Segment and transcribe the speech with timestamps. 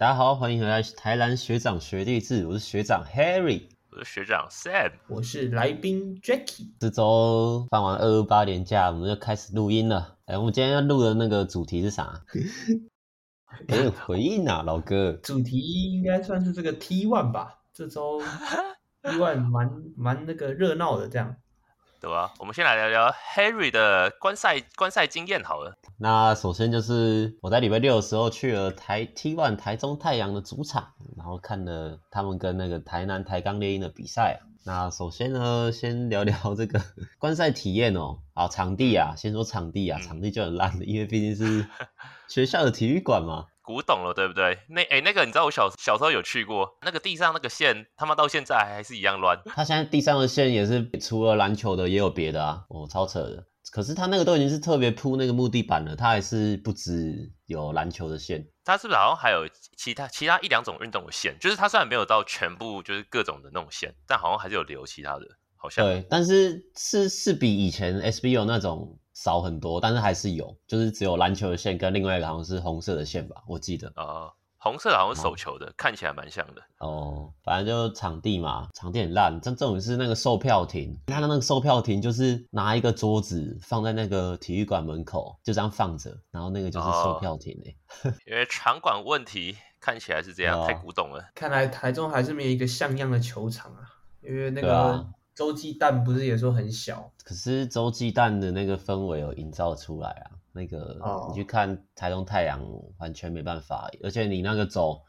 [0.00, 6.68] 大家好，欢迎回来台南学长学弟制，我是学长 Harry，我是学长 Sam，我是来宾 Jackie。
[6.78, 10.16] 这周放完二二八年假，我们就开始录音了。
[10.26, 12.22] 哎，我们今天要录的那个主题是啥？
[13.66, 15.14] 有点回应啊，老哥。
[15.14, 15.58] 主题
[15.92, 17.58] 应该算是这个 T one 吧？
[17.74, 18.20] 这周
[19.02, 21.34] T one 蛮蛮那个热闹的，这样。
[22.00, 22.32] 对吧？
[22.38, 25.76] 我们先来聊聊 Harry 的观赛观赛经验好了。
[25.96, 34.40] 那首先就是我在礼拜六的时候去了台 T1 台中太阳的主场，然后看了他们跟那个台南台钢猎鹰的比赛。
[34.64, 36.80] 那首先呢，先聊聊这个
[37.18, 38.18] 观赛体验哦。
[38.34, 41.66] 好，场地啊，先说场地啊，场地就很烂的，因为毕竟是
[42.28, 43.46] 学校的体育馆嘛。
[43.68, 44.60] 古董了，对不对？
[44.70, 49.38] 那哎、欸，那个你知道我小小时候有去过，那个地上那个线，他妈到现在还是一样乱。
[49.44, 53.44] 他现在地上的线也是除了篮球的，也有别的啊，哦，超扯的。
[53.70, 58.48] 可是他那个都已经是特别铺那个木地板了，他还是不止有篮球的线。
[58.64, 59.46] 他是不是好像还有
[59.76, 61.36] 其他其他一两种运动的线？
[61.38, 65.26] 就是他虽然没有到全部就是各种的那种线，但好像还是有留其他的，
[65.58, 65.84] 好像。
[65.84, 68.98] 对，但是是是比以前 SBO 那种。
[69.18, 73.92] 少很多，但是还是有，就是只有篮球的线跟另外一个好像是红色的线吧，我记得。
[73.96, 76.62] 哦，红色的好像是手球的，哦、看起来蛮像的。
[76.78, 79.40] 哦，反正就场地嘛，场地很烂。
[79.40, 87.76] 这这种是那个售票亭，他的那个售票亭就是拿一个桌子放在那个体育馆门口，就这样放着，然后那个就是售票亭诶。
[88.04, 91.24] 哦、 因为场馆问题看起来是这样，哦、太古董了。
[91.34, 93.82] 看来台中还是没有一个像样的球场啊，
[94.20, 95.04] 因为那个。
[95.38, 100.30] 洲际蛋不是也说很小，可是洲际蛋的那个氛围有营造出来啊。
[100.50, 102.60] 那个你去看台中太阳，
[102.98, 103.88] 完全没办法。
[104.02, 105.00] 而且你那个走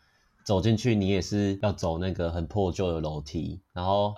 [0.45, 4.13] 走进去，你也是要走那个很破旧的楼梯，然后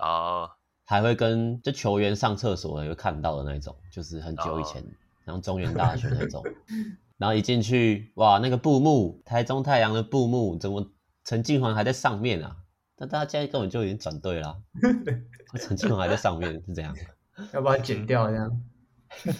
[0.84, 4.84] 还会跟就球员上厕所也会看到的那种，就是很久以前，
[5.24, 6.44] 然后中原大学那种。
[7.16, 10.86] 然后一进去，哇，那个布幕，台中太阳的布幕怎么
[11.24, 12.58] 陈静环还在上面啊？
[13.02, 14.56] 那大家现在根本就已经转队了，
[15.58, 16.94] 陈庆龙还在上面是这样，
[17.52, 18.62] 要把它剪掉这样。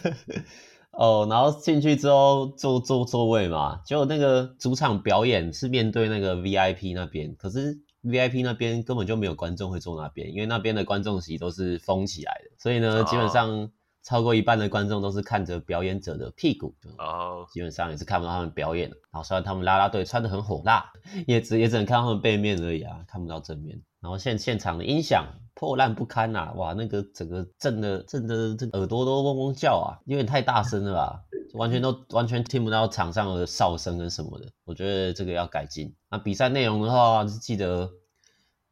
[0.90, 13.70] 哦，然后进去之后坐坐座位嘛，结果那个主场表演是面对那个 VIP 那边，可是 VIP 那边根本就没有观众会坐那边，因为那边的观众席都是封起来的，所以呢，基本上。
[14.04, 17.48] 超过一半的观众都是看着表演者的屁股，哦，oh.
[17.50, 18.88] 基本上也是看不到他们表演。
[18.90, 20.92] 然后虽然他们啦啦队穿得很火辣，
[21.26, 23.80] 也只也只能看他们背面而已啊，看不到正面。
[24.00, 25.24] 然后现现场的音响
[25.54, 31.22] 破烂不堪呐、啊，哇，那个整个震的震的这耳朵都嗡嗡叫啊，有点太大声了吧，
[31.54, 34.46] 完全都完全听不到场上的哨声跟什么的。
[34.64, 35.94] 我觉得这个要改进。
[36.10, 37.88] 那比赛内容的话，是记得。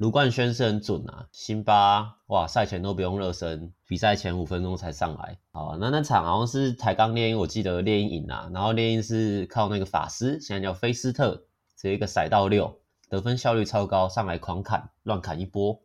[0.00, 5.38] 卢冠轩是很准啊，辛巴哇，赛前都不用热身，比赛前五分钟才上来。
[5.52, 11.34] 好，那那场好像是台钢猎鹰，我记得猎鹰赢啊，然后猎鹰是靠那个法师，现在叫菲斯特，
[11.76, 12.80] 直接一个甩到六，
[13.10, 15.78] 得分效率超高，上来狂砍，乱砍一波，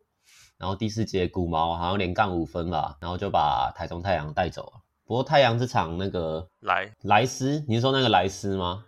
[0.58, 4.82] 然后第四节古毛好像连杠五分吧，然后就把台中太阳带走了。
[5.04, 8.86] 不过太阳这场那个莱莱斯，你是说那个莱斯吗？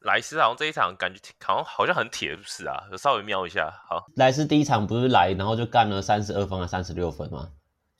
[0.00, 2.84] 莱斯好像这一场感觉好像好像很铁，是不是啊？
[2.96, 4.06] 稍微瞄一下，好。
[4.14, 7.50] 莱斯第一场不是来，然后就干了三十二分啊三十六分吗？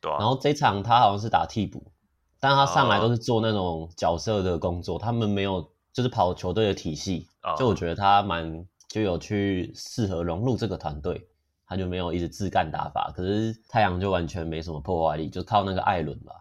[0.00, 0.16] 对啊。
[0.18, 1.90] 然后这一场他好像是打替补，
[2.38, 7.26] 但他上来都是做那种角色的工作，他们没有就是跑球队的体系，
[7.58, 11.26] 就我觉得他蛮就有去适合融入这个团队，
[11.66, 13.12] 他就没有一直自干打法。
[13.12, 16.32] 可是太阳就完全没什么破坏力，就靠那个艾伦吧，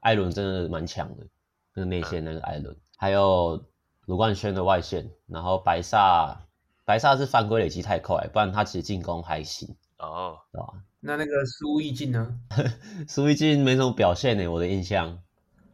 [0.00, 1.26] 艾伦真的蛮强的，
[1.72, 3.64] 那个内线那个艾伦，还有。
[4.08, 6.34] 卢冠轩的外线，然后白萨，
[6.86, 10.72] 白萨是犯规累积太快，不然他其实进攻还行哦，对吧？
[11.00, 12.26] 那那个苏奕进呢？
[13.06, 15.18] 苏奕进没什么表现呢，我的印象。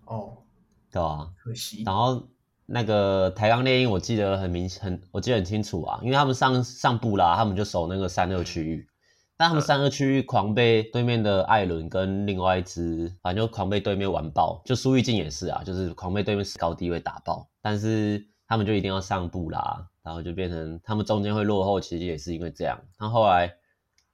[0.07, 0.37] 哦，
[0.91, 1.31] 对吧？
[1.45, 1.85] 可惜。
[1.85, 2.27] 然后
[2.67, 8.89] 那个台钢猎鹰，我记得很明很，我记得很清楚啊，因为他们上上布啦，他们就守那个三六区域，
[9.45, 17.47] 但他们三个区域狂被对面的艾伦跟另外一支，反正就狂被对面完爆，就苏玉静也是啊，就是狂被对面高低位打爆。
[17.61, 22.81] 但是他们就一定要上布拉，然后就变成他们中间会落后，其实也是因为这样。
[22.99, 23.55] 那后后来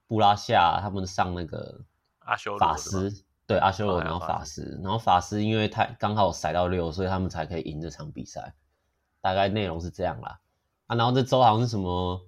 [0.05, 1.79] 布拉下他们上那个
[2.19, 3.09] 阿修罗法师，
[3.47, 8.53] 对阿修罗，然后法师，然后法师因为他刚好塞到六，所以他们才可以赢这场比赛。
[9.21, 10.41] 大概内容是这样啦。
[10.87, 12.19] 啊，然后这周好像是什么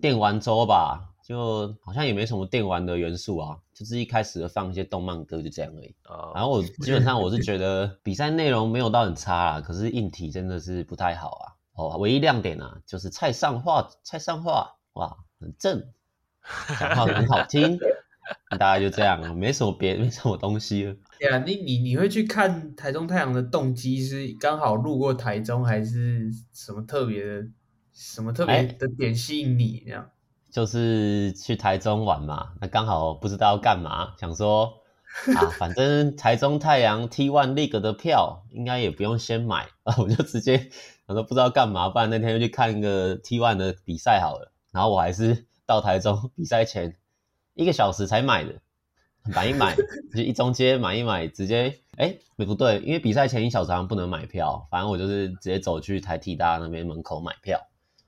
[0.00, 1.08] 电玩周吧。
[1.22, 5.94] 就好像也没什么电玩的元素啊，就是一开始放一些动漫歌就这样而已。
[6.04, 11.44] Uh, 然后我基本上我是觉得比赛内容没有到很差啦，可是硬体真的是不太好啊。
[11.74, 15.92] 哦，唯一亮点啊就是蔡尚画，蔡尚画哇很正，
[16.78, 17.78] 讲话很好听，
[18.58, 20.96] 大概就这样，没什么别没什么东西了。
[21.18, 27.46] 对啊，你你你会去看台中太阳的动机是刚好路过台中，还是什么特别的
[27.92, 30.10] 什么特别的点吸引你这样？
[30.50, 34.74] 就是去台中玩嘛，那刚好不知道要干嘛，想说
[35.36, 40.58] 啊，反正台中太阳 T1 League 的票应该也不用先买啊，我就直接
[41.06, 44.52] 想说不知道干嘛，不然那天就去看一个 T1 的比赛好了。
[44.72, 46.96] 然后我还是到台中比赛前
[47.54, 48.54] 一个小时才买的，
[49.34, 49.74] 买一买
[50.14, 57.60] 就一中街买一买，直接哎，没不对，因为比赛前一小时好像不能买票，反正我就是直接走去台体大那边门口买票。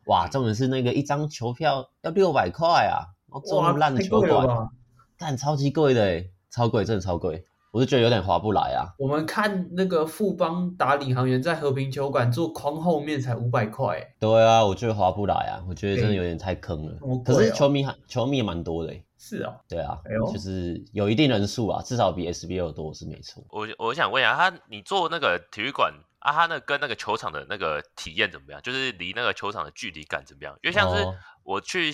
[0.06, 3.06] 哇，重点是那个一张球票要六百块啊！
[3.30, 4.68] 然后这么烂的球馆，
[5.16, 8.92] 干超级贵的诶，超贵，真的超贵，我就觉得有点划不来啊。
[8.98, 14.06] 我们看那个富邦打领航员在和平球馆坐框后面才五百块。
[14.18, 16.92] 对啊，我觉得划不来啊，我觉得真的有点太坑了。
[17.00, 19.04] 欸、可是球迷还球迷也蛮多的诶。
[19.16, 23.42] 是啊、哦，对啊，哎，就是有一定人数啊，至少比 SBL 多是没错。
[23.50, 25.94] 我我想问一下，他你做那个体育馆？
[26.22, 28.62] 啊，他那跟那个球场的那个体验怎么样？
[28.62, 30.56] 就是离那个球场的距离感怎么样？
[30.62, 31.04] 因为像是
[31.42, 31.92] 我去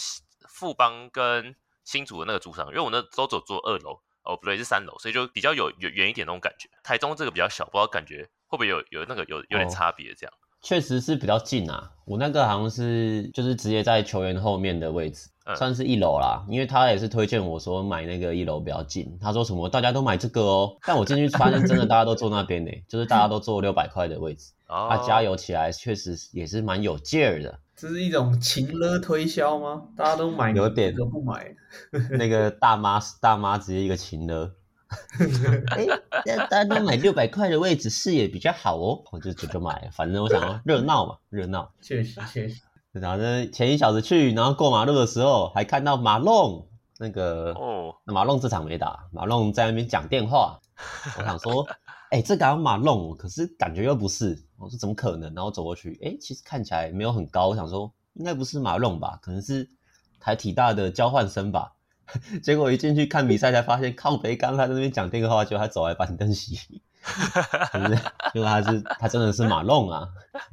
[0.48, 6.68] 富邦跟新竹的那个主场，因为我那都走坐二楼，哦不对，是三楼，所以就比较有远远一点那种感觉。
[6.82, 10.34] 台中这个比较小，不知道感觉会不会有有那个有有点差别这样。
[10.60, 15.30] 确实是比较近啊，我那个好像是就是直接在球员后面的位置。
[15.56, 19.18] 算是一楼啦，因为他也是推荐我说买那个一楼比较近。
[19.20, 24.52] 他说什么大家都买这个哦， 但我进去发现真的大家都坐那边呢， 就是大家都坐六百块的位置。
[24.66, 27.58] 啊，加油起来确实也是蛮有劲儿的。
[27.74, 29.82] 这是一种情勒推销吗？
[29.96, 31.54] 大家都买，有点都不买。
[32.18, 34.52] 那个大妈大妈直接一个情勒。
[35.68, 35.86] 哎、
[36.26, 41.70] 欸，大家都买六百块的位置，视野比较好哦，我就就就买，反正我想说热闹嘛，热闹。
[41.80, 42.60] 确实确实。
[43.00, 46.68] 然后呢，前一小时去，然后过马路的时候还看到马龙
[46.98, 50.58] 那个哦，那马龙这场没打，马龙在那边讲电话。
[51.18, 51.66] 我想说，
[52.10, 54.44] 哎、欸，这个马龙，可是感觉又不是。
[54.56, 55.34] 我说怎么可能？
[55.34, 57.48] 然后走过去，哎、欸，其实看起来没有很高。
[57.48, 59.18] 我想说，应该不是马龙吧？
[59.22, 59.68] 可能是
[60.20, 61.72] 台体大的交换生吧。
[62.42, 67.98] 结果一进去看比赛，才发现靠北刚他在那边讲电话，就他走来板凳席， 是不是？
[68.34, 70.08] 因为他是他真的是马龙啊，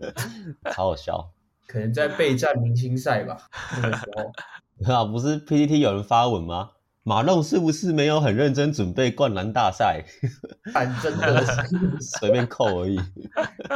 [0.74, 1.32] 超好笑。
[1.68, 3.38] 可能在备战明星赛吧，
[3.82, 6.72] 那个时候 啊，不是 PPT 有人发文吗？
[7.04, 10.04] 马龙是不是没有很认真准备灌篮大赛？
[10.74, 11.44] 反正的
[12.02, 13.00] 随便扣而已。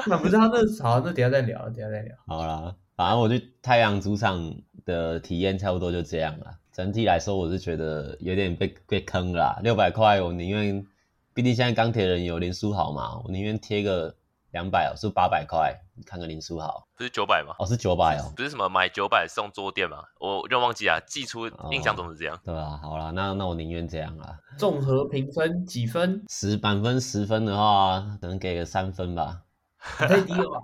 [0.08, 2.16] 那不是他那好，那等下再聊，等下再聊。
[2.26, 6.48] 好啦，反正我去太阳主场的体验差不多就这样了。
[6.72, 9.60] 整体来说，我是觉得有点被被坑了啦。
[9.62, 10.84] 六百块，我宁愿，
[11.34, 14.16] 毕竟现在钢铁人有林书豪嘛，我宁愿贴个。
[14.52, 17.56] 两百哦，是八百块，你看个林书豪，不是九百吗？
[17.60, 20.04] 哦，是九百哦，不是什么买九百送桌垫吗？
[20.20, 22.36] 我有点忘记啊，寄出印象中是这样。
[22.36, 24.38] 哦、对啊，好啦，那那我宁愿这样啦。
[24.58, 26.24] 综合评分几分？
[26.30, 29.42] 十满分十分的话，可能给个三分吧。
[29.82, 30.60] 太低了吧？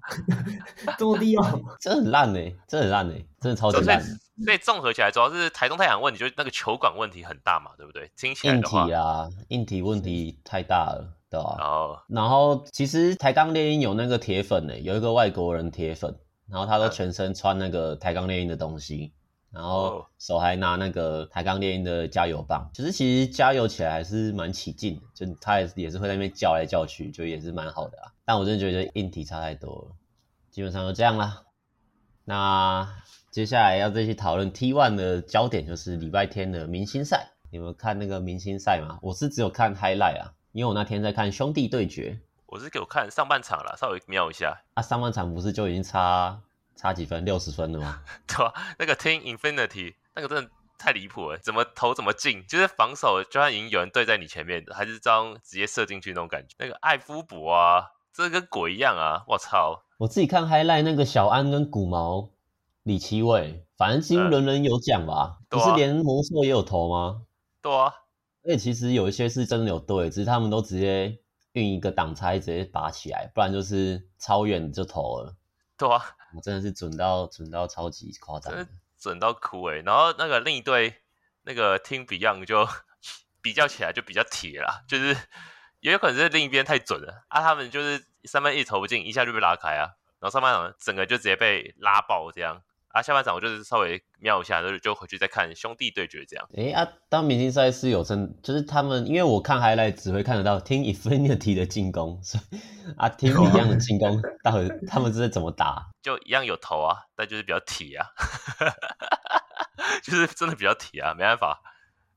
[1.00, 1.54] 这么低 啊？
[1.80, 4.02] 真的很烂哎，真的很烂哎，真的超级烂。
[4.44, 8.12] 所以综合起来，主要是台中太阳问题，就是那个球馆问题很大嘛，对不对？
[8.18, 11.14] 听起来的话，硬体啊，硬体问题太大了。
[11.36, 16.16] 对啊，然后，然后其实台钢猎鹰有那个铁粉呢，有一个外国人铁粉，
[16.50, 19.12] 然后他都全身穿那个台钢猎鹰的东西，
[19.52, 28.12] 然后手还拿那个台钢猎鹰的加油棒，其实其实加油起来还是蛮起劲的，就他也是也是会在那边叫来叫去，就也是蛮好的啊。
[28.24, 29.96] 但我真的觉得硬体差太多了，
[30.52, 31.44] 基本上就这样啦。
[32.24, 32.88] 那
[33.30, 38.98] 接下来要再去讨论 T1 的焦点就是礼拜天的明星赛，你们看那个明星赛吗？
[39.02, 40.34] 我是只有看 highlight 啊。
[40.56, 44.58] 因为我那天在看兄弟对决，我是给我看上半场了，稍微瞄一下。
[44.76, 46.40] 啊，上半场不是就已经差
[46.78, 48.02] 差几分，六十分了吗？
[48.26, 48.64] 对吧、啊？
[48.80, 56.56] 那个 Team Infinity 那个真的太离谱了，怎么投怎么进，就是防守就算已经有人对在你前面的，还是这样直接射进去那种感觉。
[56.58, 59.26] 那个艾夫伯啊，这跟鬼一样啊！
[59.28, 59.84] 我操！
[59.98, 62.30] 我自己看 highlight 那个小安跟古毛、
[62.84, 65.40] 李奇伟，反正几乎人人有奖吧？
[65.42, 67.24] 嗯、不是连魔兽也有投吗？
[67.62, 67.94] 对啊。
[68.46, 71.18] 而且其实有一些是真的有对，只是他们都直接
[71.54, 75.36] 运一个挡拆直接拔起来，不然就是超远就投了。
[75.78, 76.00] 对啊，
[76.36, 78.68] 我真的是准到准到超级夸张，
[79.00, 79.82] 准到哭诶。
[79.82, 80.96] 然后那个另一队
[81.42, 82.68] 那个 Team Beyond 就
[83.42, 85.18] 比较起来就比较铁啦，就是
[85.80, 92.62] 也有可能是另一边太准了啊，他们就是三分一投不进，一下就被拉开啊，然后上半场整个就直接被拉爆这样。
[92.96, 96.48] 啊，下半场我就是稍微瞄一下，就就回去再看兄弟对决这样。
[96.56, 102.58] 哎、欸、啊，当明星赛是有真，就是他们，因为我看 highlight 只会看得到 Team Infinity 的进攻，所以
[102.96, 105.86] 啊，Team 一样的进攻，到底他们是在怎么打？
[106.02, 108.08] 就一样有投啊，但就是比较铁啊，
[110.02, 111.62] 就是真的比较铁啊，没办法，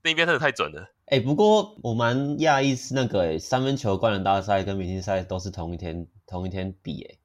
[0.05, 0.83] 那边真的太准了。
[1.07, 7.19] 哎、欸，不过我蛮讶异是那个、欸，三分球灌篮大赛跟明星赛都是同一天同一天比、欸，哎。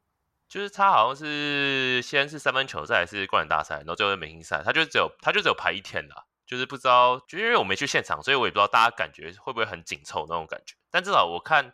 [0.53, 6.13] 就是他好像是先是三分球赛，是灌篮大赛，然后最后是明星赛，他就只有他就只有排一天的，
[6.45, 10.75] 就是不知道，就因为我没去现场，所以我也不知道大家感觉会不会很紧凑那种感觉。
[10.91, 11.74] 但至少我看，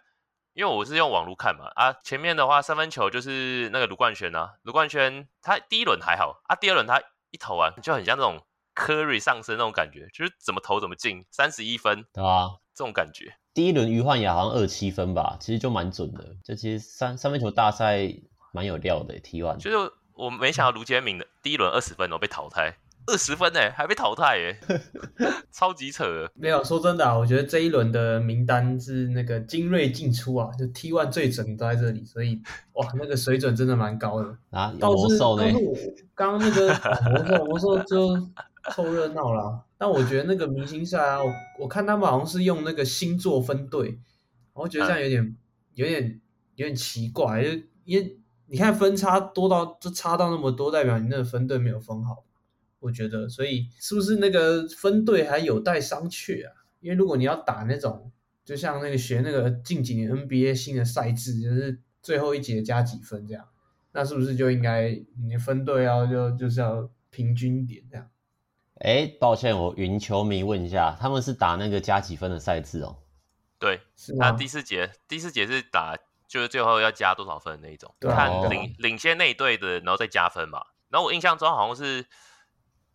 [0.53, 8.41] 因为我是用网络看嘛，啊，前面的话三分球就是那个卢冠轩啊，卢冠轩他第一轮还好啊，第二轮他一投完就很像那种
[8.75, 13.35] Curry 上升那种感觉，就是怎么投怎么进，三十一分，对啊，这种感觉。
[13.53, 18.07] 第一轮余焕也好像二七分吧，其实就蛮准的，这其实三三分球大赛。
[18.51, 22.77] 蛮有料的，T1 就是我没想到卢杰明的第一轮二十分哦被淘汰，
[23.07, 24.59] 二十分哎还被淘汰哎，
[25.51, 26.29] 超级扯。
[26.33, 32.41] 没有说真的啊，我觉得这一轮的名单是那个精锐进出啊，就 T one 最准都在这里，所以
[32.73, 34.73] 哇那个水准真的蛮高的啊。
[34.79, 35.45] 有魔兽呢？
[36.15, 38.29] 刚刚那个、啊、魔兽魔兽就
[38.71, 43.99] 凑热闹啦，但我觉得那个明星赛啊，我我看他们好像是用那个星座分队，
[44.53, 45.37] 我觉得这样有点、嗯、
[45.75, 46.21] 有点
[46.55, 47.49] 有点奇怪，就
[47.85, 48.17] 因为。
[48.51, 52.25] 你看分差多到就差到那么多，代表你那个分队没有分好，
[52.79, 56.51] 我觉得，所以是不是那个分队还有待商榷啊？
[56.79, 58.11] 因为如果你要打那种，
[58.43, 63.45] 就像那个学那个近几年 NBA 新的赛制，就是最后一节加几分这样，
[63.91, 68.09] 那是不是就应该你分队要就就是要平均一点这样？
[68.79, 72.97] 哎，抱歉，我云球迷问一下，他们是打那个加几分的赛制哦？
[73.59, 75.95] 对，是他第四节第四节是打。
[76.29, 80.61] 就是最后要加多少分的那一种，看领领先那一队的，然后再加分嘛。
[80.89, 82.05] 然后我印象中好像是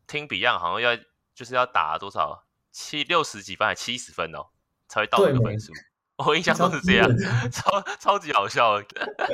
[0.07, 0.97] 听 Beyond 好像要
[1.35, 4.47] 就是要打多少七六十几分还七十分哦，
[4.89, 5.73] 才会到那个分数。
[6.25, 7.09] 我印象中是这样，
[7.51, 8.81] 超超级好笑。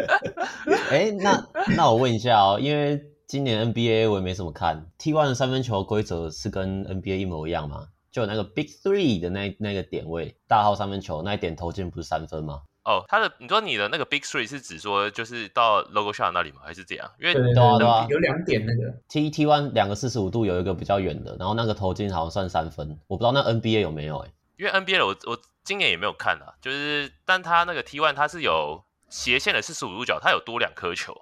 [0.90, 7.88] 哎，那那我问一下哦，因为今年 NBA 我也没怎么看，T one 的三分球规则是跟 NBA 一模一样吗？
[8.10, 12.62] 就有那个 Big Three 的那那个点位，大号三分球那一点投进不是三分吗？
[12.84, 16.60] 哦，他的你说你的那个 Big Three 是指说就是到 Logo Shot 那里吗？
[16.64, 17.10] 还是怎样？
[17.20, 24.34] 因为对对对，有两点那个 T T one 两个四十五度有一个比较远的，然后那个投进好像算三分，我不知道那 NBA 有没有哎、欸。
[24.56, 31.14] 因为 NBA 我我今年也没有看啊，就是但他那个 T one 它是有斜线的四十五度角，它有多两颗球。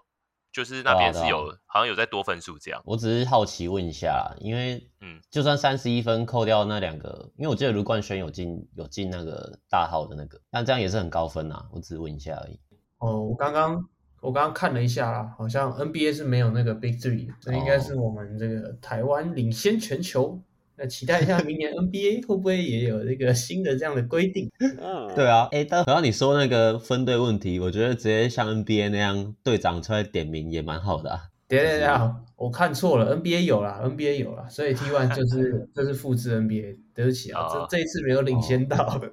[0.58, 2.82] 就是那边是有，啊啊、好像有在多分数这样。
[2.84, 11.66] 我只是好奇问一下，因为嗯，就算三十一分扣掉那两个，因为我记得卢冠轩有进有进那个大号的那个，但这样也是很高分啊。
[11.70, 12.58] 我只是问一下而已。
[12.98, 13.88] 哦，我刚刚
[14.20, 20.42] 我刚刚看了一下啦，好像 NBA 是没有那个 Big Three，这应该是我们这个台湾领先全球。
[20.78, 24.48] 那期待一下明年 NBA 会不会也有这个新的这样的规定？
[24.60, 31.20] 嗯，对啊，哎，然后你说那个分队问题，我觉得直接像 NBA 那样队长出来点名也蛮好的啊。
[31.48, 31.88] 对对对，
[32.36, 39.00] 我看错了，NBA 有啦，NBA 有啦，所以 T1 就是 这是复制 NBA，对不起啊，这这一次没有领先到。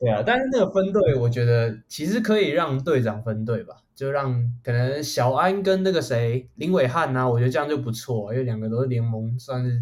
[0.00, 9.80] 对啊，但是那个分队，我觉得其实可以让队长分队吧，就让可能小安跟那个谁林伟汉啊，我觉得这样就不错，因为两个都是联盟算是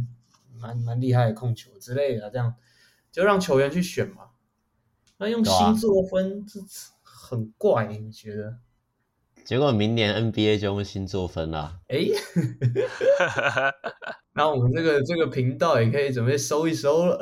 [0.58, 2.54] 蛮蛮厉害的控球之类的，这样
[3.10, 4.24] 就让球员去选嘛。
[5.16, 6.60] 那用星座分，这
[7.02, 8.58] 很怪，你觉得？
[9.50, 11.72] 结果明年 NBA 就用星座分了。
[11.88, 12.06] 哎，
[14.32, 17.18] 那我们这个这个频道也可以准备收一收了。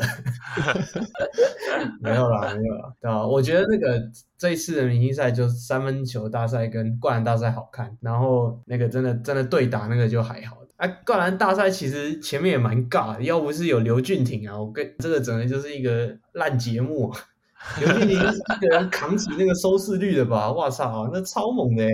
[2.02, 3.26] 没有啦，没有啦，对吧？
[3.26, 3.98] 我觉得那个
[4.36, 10.58] 这一次的明星赛就三分球大赛跟灌篮大赛好看，然后那个真的真的对打那个就还好。
[10.76, 17.10] 哎、啊，灌篮大赛其实前面也蛮尬的，要不是有刘俊廷啊，我跟这个整个就是一个烂节目。
[17.80, 20.50] 刘俊廷是一个人扛起那个收视率的吧？
[20.54, 21.84] 哇操，那超猛的！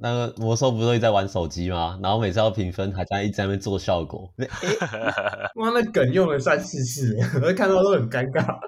[0.00, 1.98] 那个魔兽不是会在玩手机吗？
[2.02, 4.30] 然后每次要评分，还在一直在那边做效果。
[5.56, 8.58] 哇，那梗用了三四次，我看到都很尴尬。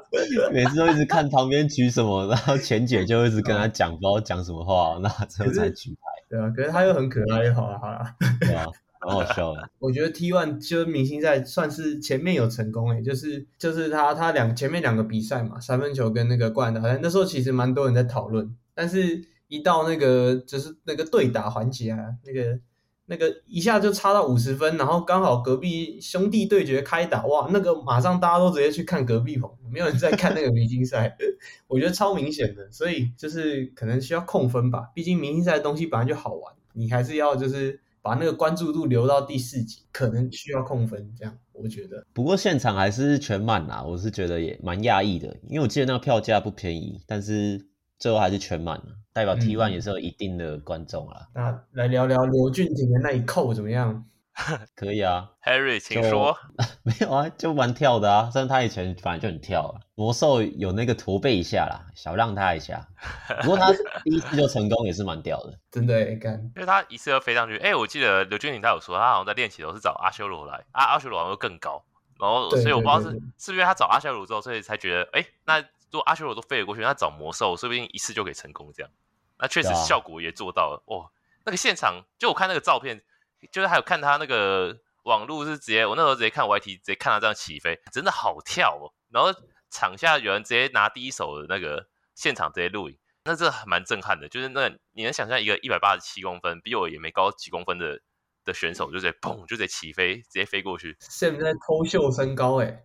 [0.53, 6.01] 每次都一直看旁边举什么，然后钱姐就一直跟他讲，不知道讲什么话，那之后才举牌。
[6.29, 8.01] 对啊，可是他又很可爱，又好了，好了。
[8.41, 8.67] 对啊。
[9.03, 22.61] 好好笑的，我觉得 T one 就明星赛算是前面有成功诶、欸，就是就是他他两前面两个比赛嘛，三分球跟那个灌篮，好像那时候其实蛮多人在讨论，但是一到那个就是那个对打环节啊，那个
[23.07, 31.17] 那个一下就差到五十分，然后刚好隔壁兄弟对决开打，哇，那个马上大家都直接去看隔壁棚，没有人在看那个明星赛，
[31.69, 37.81] 我觉得超明显的，所以就是可能需要控分吧，毕竟明星赛的东西本来就好玩，你还是要就是。
[38.03, 42.05] 把那个关注度留到第四集，可能需要控分，这样我觉得。
[42.13, 47.67] 不过现场还是全满啦，我是觉得也蛮讶异的，因为我记得那个票价不便宜，但是
[47.99, 51.29] 最后还是全满了，代表 T1 也是有一定的观众啦。
[51.35, 54.05] 嗯、那来聊聊刘俊廷的那一扣怎么样？
[54.75, 56.37] 可以啊，Harry，请说。
[56.83, 58.31] 没有啊，就蛮跳的啊。
[58.31, 59.81] 虽然他以前反正就很跳啊。
[59.95, 62.89] 魔兽有那个驼背一下啦，小让他一下。
[63.43, 63.71] 不过他
[64.03, 65.59] 第一次就成功，也是蛮屌的。
[65.71, 66.41] 真的哎，干。
[66.57, 67.59] 因为他一次就飞上去。
[67.59, 71.85] 哎，我记得刘俊廷他有说，他好像在练习的时候是找阿修罗来啊，阿修罗好像更高。
[72.19, 78.91] 然后，所以我不知道是是不是他找阿修罗之后，所以才觉得，哎，那如果阿修罗都飞了过去，那找魔兽说不定一次就可以成功这样。
[79.39, 80.83] 那确实效果也做到了。
[80.87, 81.11] 哦，
[81.45, 83.03] 那个现场就我看那个照片。
[83.51, 88.93] 就是还有看他那个网路是直接，我那时候直接看 YT，直接看他这样起飞，真的好跳哦。
[89.11, 89.33] 然后
[89.71, 94.29] 场下有人直接拿第一手的那个现场直接录影，那这蛮震撼的。
[94.29, 98.01] 就是那你能想象一个一百八十七公分，比我也没高几公分的
[98.45, 100.97] 的选手，就直接砰就直接起飞，直接飞过去。
[101.01, 102.85] 现在偷秀身高哎，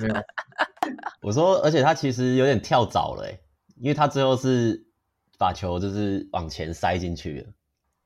[0.00, 0.14] 没有。
[1.20, 3.40] 我说，而且他其实有点跳早了哎，
[3.76, 4.86] 因为他最后是
[5.38, 7.52] 把球就是往前塞进去了。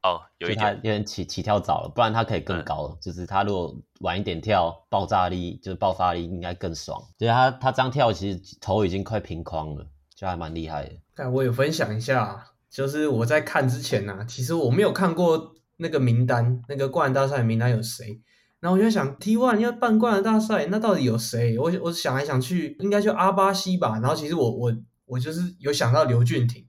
[0.09, 2.88] 哦，有一点，他有点起起跳早了，不然他可以更高。
[2.91, 7.00] 嗯、就是他如果晚一点跳，爆炸力就是爆发力应该更爽。
[7.19, 10.93] 就是他他这样跳，其实头已经快平框了，就还蛮厉害的。
[11.15, 18.21] 但我有分享一下，就是我在看之前呢、啊，其实我没有看过那个名单，那个灌篮大赛名单有谁。
[18.61, 21.59] 然后我就想，T One 要办灌篮大赛，那到底有谁？
[21.59, 24.00] 我我想来想去，应该就阿巴西吧。
[24.00, 24.75] 然后其实我我
[25.07, 26.65] 我就是有想到刘俊廷。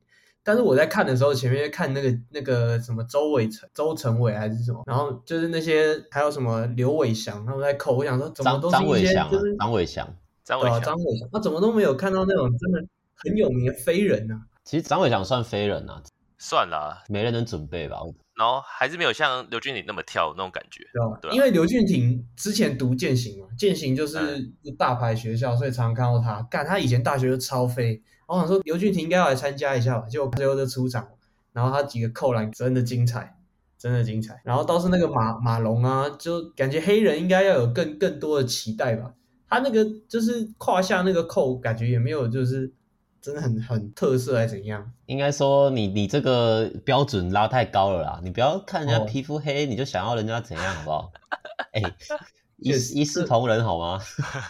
[0.49, 10.11] 但是我在看的时候，前面看那个那个什么周伟成、周成伟还是什么，然后就是那些还有什么刘伟翔他们在扣，我想说怎么都是一些就是张伟翔、
[10.43, 14.41] 张伟翔、张伟翔，那怎么都没有看到那种真的很有名的飞人呢、啊？
[14.63, 16.01] 其实张伟翔算飞人啊，
[16.39, 17.97] 算了，没人能准备吧。
[18.35, 20.83] 然后还是没有像刘俊廷那么跳那种感觉，
[21.21, 21.29] 对？
[21.29, 26.41] 对啊、因为刘俊廷之前读健行嘛，健行就是大牌学校，嗯、所以常常看到他。
[26.49, 28.01] 干，他以前大学就超飞。
[28.29, 31.07] 我想说刘俊廷应该要来参加一下吧，结果最后就出场，
[31.51, 33.35] 然后他几个扣篮真的精彩，
[33.77, 34.39] 真的精彩。
[34.43, 39.13] 然后倒是那个马马龙啊，就感觉黑人应该要有更更多的期待吧。
[39.49, 42.71] 他那个就是胯下那个扣，感觉也没有就是
[43.19, 44.91] 真的很很特色还是怎样？
[45.07, 51.11] 应该说你你这个标准拉太高了啦，你不要看人家皮肤黑，哦、你就想要人家怎样好不好？
[51.71, 51.95] 哎、 欸，
[52.57, 52.69] 一
[52.99, 53.99] 一视同仁好吗？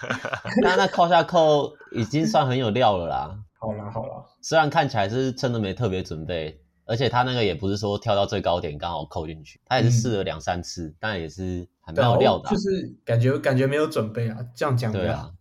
[0.62, 3.40] 那那胯下扣已经算很有料了啦。
[3.60, 14.38] 好啦好啦，虽然看起来是真的没特别准备，而且他那个也不是说跳到最高点刚好扣进去，他也是试了两三次，嗯、但也是还没有料的、啊，就是感觉感觉没有准备啊。
[14.56, 15.32] 这样讲对啊，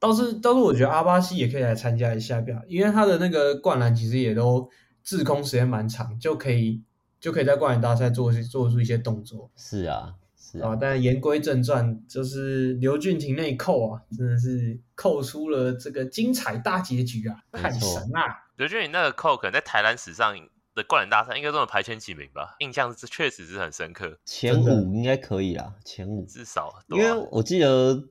[0.00, 4.68] 倒是倒是我觉得阿巴西也可以来参加一下，因为他的那个灌篮其实也都
[5.02, 6.82] 滞空时间蛮长，就可以
[7.20, 9.50] 就可以在灌篮大赛做做出一些动作。
[9.54, 10.14] 是啊。
[10.62, 10.76] 啊！
[10.80, 18.46] 但言归正传，就是刘俊廷那一扣啊，真的是扣出了这个精彩大结局啊，太神啊！
[18.56, 20.36] 刘俊廷那个扣，可能在台篮史上
[20.74, 22.56] 的灌篮大赛应该都能排前几名吧？
[22.60, 26.72] 印象是确实是很深刻，前五应该可以啦，前五至少。
[26.88, 28.02] 因为我记得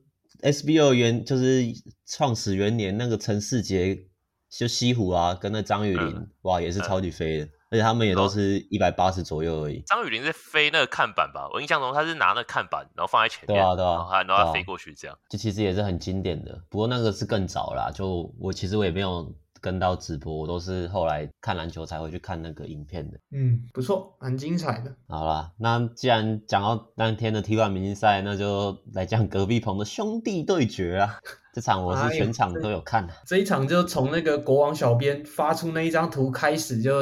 [0.42, 1.62] SBO 元就是
[2.06, 4.06] 创始元年那个陈世杰，
[4.50, 7.44] 就西湖啊，跟那张雨林，嗯、哇，也是超级飞的。
[7.44, 9.82] 嗯而且他们也都是一百八十左右而已。
[9.86, 11.48] 张雨林是飞那个看板吧？
[11.52, 15.18] 我印象中他是拿那个看板，然后放在前面，对啊对啊，然后他然后他飞过去这样。
[15.28, 17.90] 这其实也是很经典的，不过那个是更早啦。
[17.92, 23.18] 就我其实我也没有跟到直播，我都是后来看篮球才会去看那个影片的。
[23.32, 24.94] 嗯，不错，蛮精彩的。
[25.08, 31.18] 好啦，那既然讲到当天的 T1 明星赛，那就来讲隔壁棚的兄弟对决啊。
[31.52, 33.12] 这场我是全场都有看的。
[33.12, 36.92] 哎、这，这一场就从那个国王小编发出那一张图开始就。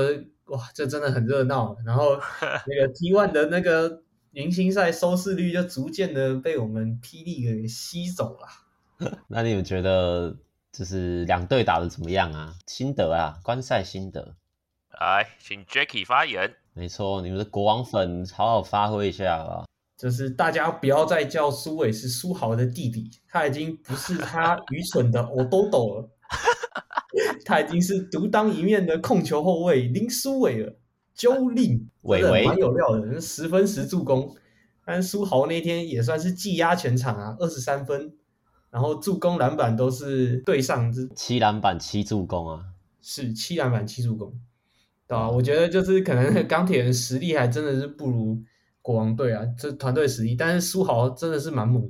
[0.54, 1.76] 哇，这真的很热闹。
[1.84, 2.16] 然后
[2.66, 8.48] 那个 T1 的那个明星赛收视率就逐渐的被我们霹雳给吸走了。
[9.28, 10.36] 那你们觉得
[10.72, 12.54] 就是两队打得怎么样啊？
[12.66, 14.36] 心得啊，观赛心得。
[15.00, 16.54] 来，请 Jacky 发言。
[16.72, 19.64] 没错，你们的国王粉好好发挥一下啊。
[19.96, 26.08] 就是大家不要再叫苏伟是苏豪的弟弟，他已经不是他愚蠢的我都懂了。
[27.44, 30.74] 他已经是独当一面的控球后卫林书伟了，
[31.14, 34.34] 究令真的蛮有料的，十分十助攻。
[34.86, 38.12] 但苏豪那天也算是技压全场啊，二十三分，
[38.70, 42.64] 然后助攻篮板都是对上之七篮板七助攻啊，
[43.00, 44.32] 是七篮板七助攻，
[45.06, 45.30] 对吧？
[45.30, 48.42] 我觉得就是可能 钢铁人实力还真的是不如
[48.82, 51.82] 国王队啊，这团队实力，但是苏豪真的是蛮猛，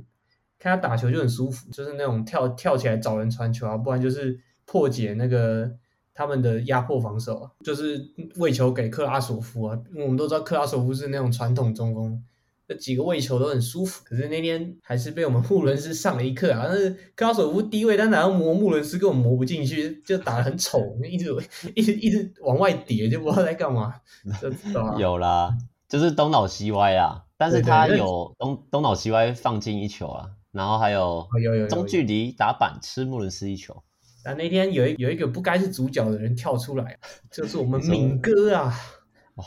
[0.59, 4.41] 看他打球就很舒服，就是那种跳跳起来找人传球啊，不然就是。
[4.67, 5.71] 破解那个
[6.13, 8.01] 他们的压迫防守，就是
[8.37, 9.79] 喂球给克拉索夫啊。
[9.91, 12.23] 因为我们都知道克拉索夫是那种传统中锋，
[12.67, 14.03] 那几个喂球都很舒服。
[14.05, 16.67] 可是那天还是被我们穆伦斯上了一课啊！
[16.69, 21.35] 但是克拉索夫低位单打要磨穆伦斯，根本磨不进去，就打得很丑，一直
[21.75, 23.95] 一直一直往外叠，就不知道在干嘛。
[24.41, 25.57] 就知道 有啦，
[25.89, 27.25] 就是东倒西歪啊。
[27.37, 31.27] 但是他有东东倒西歪放进一球啊，然后还有
[31.69, 33.83] 中距离打板吃穆伦斯一球。
[34.25, 36.99] 但那天有一有一个不该是主角的人跳出来，
[37.31, 38.75] 就是我们敏哥啊，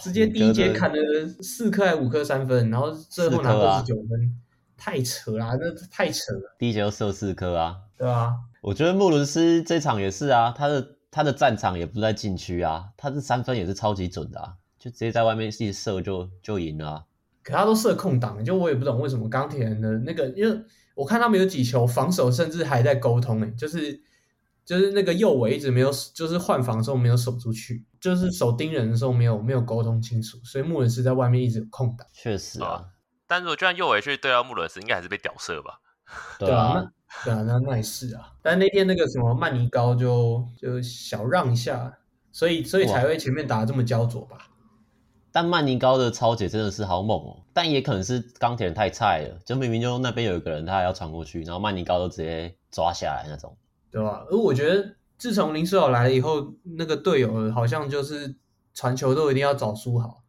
[0.03, 0.95] 直接第一节砍了
[1.41, 4.37] 四颗还五颗三分，然后最后拿二十九分，
[4.77, 6.55] 太扯了，那太扯了。
[6.59, 17.03] 第一节又射四颗啊，对啊，我觉得穆伦斯这场也是啊，他的他的战场也不在禁区啊，他的三分也是超级准的啊，就直接在外面一射就就赢了啊。
[17.41, 20.61] 可他都射空档，就我也不懂为什么钢铁人的那个，因为
[20.93, 24.01] 我看他们有几球防守甚至还在沟通诶，就是。
[24.67, 32.05] 就是那个右尾一直没有，就是换防的时候没有守出去，就是守盯人的时候没有没有沟通清楚，所以穆伦斯在外面一直有空档。
[32.13, 32.83] 确实啊，
[33.25, 35.79] 但如果就算右尾去对到穆伦斯，应该还是被屌射吧？
[36.37, 36.85] 对啊，
[37.23, 38.33] 对啊，那那也是啊。
[38.41, 41.97] 但那天那个什么曼尼高就就小让一下，
[42.33, 44.37] 所以所以才会前面打的这么焦灼吧？
[45.31, 53.55] 但曼尼高的超姐真的是好猛哦，但也可能是钢铁人太菜了，就明明就那边有一个人他还要传过去，然后曼尼高都直接抓下来那种。
[53.97, 54.23] 对吧？
[54.29, 58.35] 而我觉得自从林书豪来了以后，那个队友好像就是
[58.75, 60.21] 传球都一定要找书豪，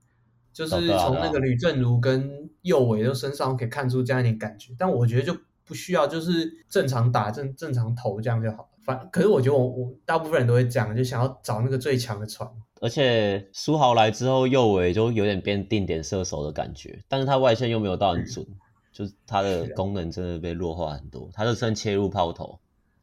[0.55, 4.73] 就是从那个吕正如跟右伟的身上可以看出这样一点感觉。
[4.79, 8.71] 但我觉得就不需要，就是正常打正正常投这样就好。
[8.87, 12.51] 反可是我觉得我我大部分人都会讲，就想要找那个最强的传。
[12.81, 18.57] 而且书豪来之后，右尾就有点变定点射手的感觉，但是他外线又没有到很准，嗯、
[18.93, 21.29] 就是他的功能真的被弱化很多。
[21.35, 22.59] 他就算切入抛投。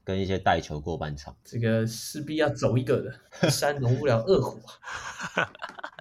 [0.05, 3.01] 跟一些带球过半场，这个势必要走一个
[3.41, 4.59] 的，山容不了二虎
[5.33, 5.51] 啊！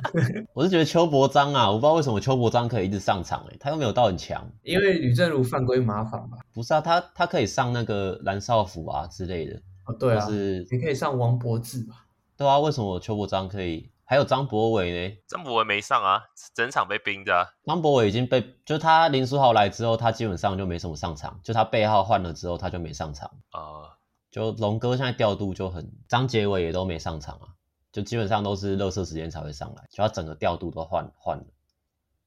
[0.53, 6.37] 我是觉得邱伯章啊，我不知道为什么邱伯章可以一直上场，欸，他又没有到很强，因为吕正如犯规麻烦吧？
[6.53, 12.05] 不是啊，他他可以上那个蓝少辅啊之类的，哦对啊，是你可以上王柏智吧？
[12.37, 13.91] 对啊，为什么邱伯章可以？
[14.05, 15.17] 还有张博伟呢？
[15.27, 16.23] 张博伟没上啊，
[16.55, 17.49] 整场被冰的，啊。
[17.65, 23.61] 张博伟已经被，就他林书豪来之后，他基本上就没什么上场，就他背号换了之后，他就没上场啊。
[23.61, 23.91] 呃
[24.35, 27.55] 就龙哥现在调度就很，张杰伟也都没上场啊，
[27.93, 31.45] 就基本上都是垃圾时间才会上来，就他整个调度都换换了，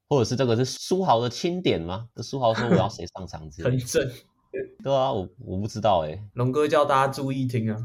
[0.08, 2.08] 或者是这个是书豪的钦点吗？
[2.22, 3.76] 书豪说我要谁上场之类的？
[3.76, 4.10] 很正，
[4.82, 7.78] 对啊，我我不知道哎、欸，龙哥叫大家注意听啊。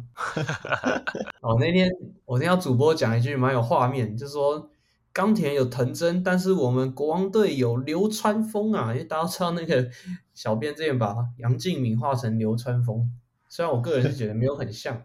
[1.41, 1.91] 哦，那天
[2.25, 4.69] 我听到主播讲一句蛮有画面，就是说
[5.11, 9.87] 钢铁有藤真，但是我们国王队有流川枫啊，因为大家知道那个
[10.33, 13.11] 小编之前把杨敬敏画成流川枫。
[13.49, 14.99] 虽然我个人是觉得没有很像，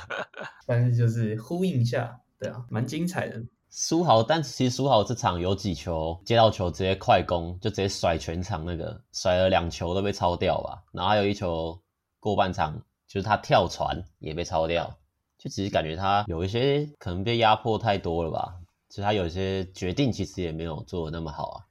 [0.66, 3.42] 但是就是呼应一下，对啊，蛮精彩的。
[3.76, 10.80] 书豪，但其实书豪这场有几球接到球直接快攻，就直接甩全场那个，甩了两球都被抄掉吧。
[10.92, 11.76] 然后还有一球
[12.20, 14.96] 过半场，就是他跳传也被抄掉，
[15.38, 18.54] 就其实感觉他有一些可能被压迫太多了吧。
[18.88, 21.66] 其实他有一些决定其实也没有做得那么好啊。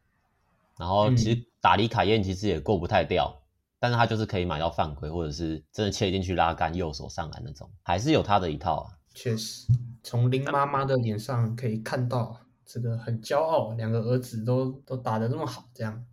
[0.77, 3.33] 然后其实打李卡燕其实也过不太掉。
[3.79, 8.91] 但是他就是可以买到犯规，或者是真的切进去拉杆，右手上篮那种，还是有他的一套啊。
[9.13, 9.67] 确实，
[10.01, 16.05] 从林妈妈的脸上可以看到，这个很骄傲，两个儿子都都打得那么好，这样。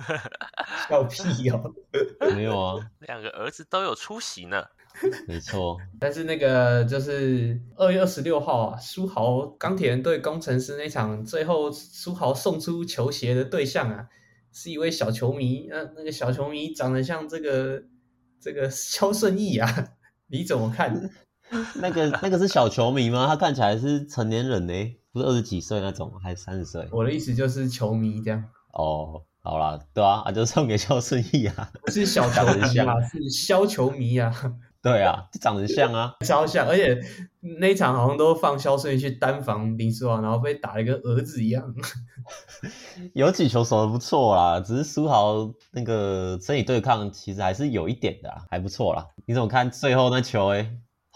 [0.88, 1.72] 笑屁哦，
[2.34, 4.64] 没有啊，两个儿子都有出席呢。
[5.28, 14.08] 没错，但是那个就是二月二十六号啊，书豪钢铁人对工程师那场，最后书豪送出球鞋的对象啊。
[14.52, 17.84] 是一位小球迷，那那个小球迷长得像这个
[18.40, 19.92] 这个肖顺义啊，
[20.26, 21.08] 你怎么看？
[21.74, 23.26] 那个那个是小球迷吗？
[23.26, 26.88] 他看起来是成年人呢，不是二十几岁那种，还是三十岁？
[26.92, 28.44] 我的意思就是球迷这样。
[28.72, 34.32] 哦，好啦，对啊，啊就送给肖顺义啊，不是小球迷啊，是肖球迷啊。
[34.82, 36.98] 对啊，就长得像啊，超像，而且
[37.58, 41.74] 那一场好像都放肖顺义去单防林书豪，然后被打了一个儿子一样。
[43.12, 49.06] 有几球守得不错啦，只是书豪那个身体对抗其实还是有一点的，还不错啦。
[49.26, 50.48] 你怎么看最后那球？
[50.54, 50.70] 哎，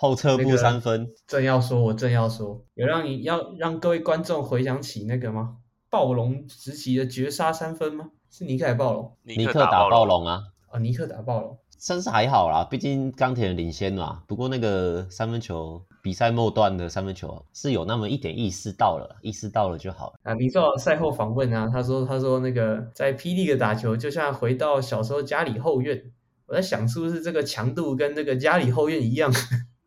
[0.04, 1.08] 后撤步三分。
[1.26, 5.56] 正要说，我正要说，有让你要让各位观众回想起那个吗？
[5.88, 8.10] 暴龙时期的绝杀三分吗？
[8.30, 9.16] 是尼克还暴龙？
[9.22, 10.42] 尼克打暴龙啊！
[10.70, 11.58] 哦，尼克打暴龙。
[11.78, 14.22] 算是还好啦，毕竟钢铁人领先嘛。
[14.26, 20.14] 不过那个三分球比赛末段的三分球是有那么一点意识到了，意识到了就好了。
[20.22, 23.34] 啊，你说赛后访问啊，他说他说那个在 P.
[23.34, 26.02] League 打球就像回到小时候家里后院。
[26.46, 29.32] 我在想是不是这个强度跟那个家里后院一样？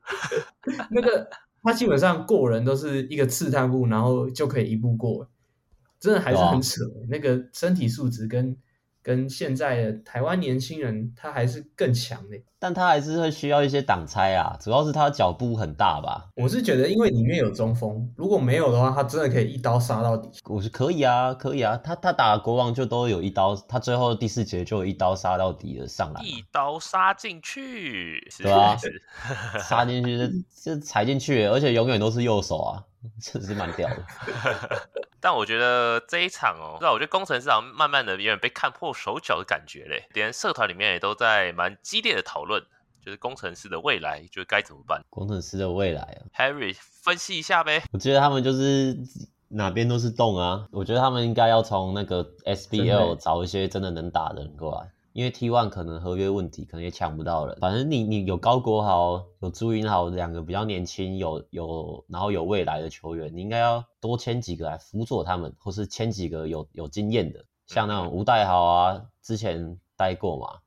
[0.91, 1.29] 那个
[1.63, 5.29] 他基本上过人都是一个刺探步，然后就可以一步过，
[5.99, 6.83] 真的还是很扯。
[6.83, 8.57] 啊、那个身体素质跟。
[9.07, 12.35] 跟现在的台湾年轻人，他还是更强的。
[12.59, 16.27] 但他还是会需要一些挡拆啊，主要是他脚步很大吧。
[16.35, 20.29] 我是觉得，因为里面有中锋，如果没有的话，他真的可以一刀杀到底。
[20.43, 21.77] 我是可以啊，可以啊。
[21.77, 28.75] 他他打国王就都有一刀，他最后第四节就有一刀杀到底的上来，一刀杀进去，对啊，
[29.63, 32.83] 杀进去就就踩进去，而且永远都是右手啊，
[33.21, 34.03] 真是蛮屌的。
[35.19, 42.63] 但我觉得这一场哦，那我觉得工程师好像慢慢的有点被看破手脚的感觉嘞，连社团里面也都在蛮激烈的讨论，
[43.03, 45.01] 就是工程师的未来，就是该怎么办？
[45.09, 47.81] 工程师的未来啊，Harry 分析一下呗。
[47.91, 48.95] 我觉得他们就是
[49.47, 54.91] 哪边都是洞啊，我觉得他们应该要从那个 SBL 找一些真的能打的人过来。
[55.17, 57.57] 因为 T1 可能合约问题，可能也抢不到人。
[57.59, 70.59] 反正你你有高国豪，有朱云豪两个比较年轻，有有然后有未来的球员，你应该要多签几个来辅佐他们，或是签几个有有经验的，像那种吴岱豪啊，之前待过嘛，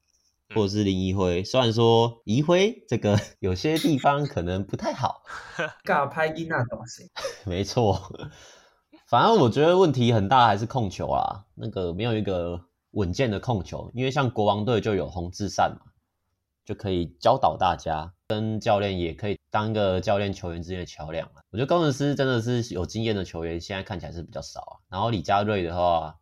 [0.52, 1.44] 或者是林一辉。
[1.44, 5.22] 虽然说一辉这个 有些地方可能不太好，
[5.86, 7.08] 尬拍伊那东西，
[7.46, 7.96] 没错。
[9.06, 12.60] 反正我觉得问题很大，还是控球啊，那个没有一个。
[12.92, 15.92] 稳健的控球，因为像国王队就有洪志善嘛，
[16.64, 21.28] 就可以教导大家，跟教练也可以当个教练球员之间的桥梁。
[21.50, 24.74] 我觉得攻城狮真的是有经验的球员，现在看起来是比较少啊。
[24.88, 26.16] 然后李佳瑞的话，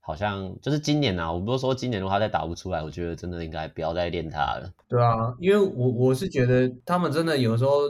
[0.00, 4.72] 好像就是今年啊，我不是说今年的话再打不出来，我觉得真的应该不要再练他了。
[4.88, 7.82] 对啊，因为我我是觉得他们真的有时候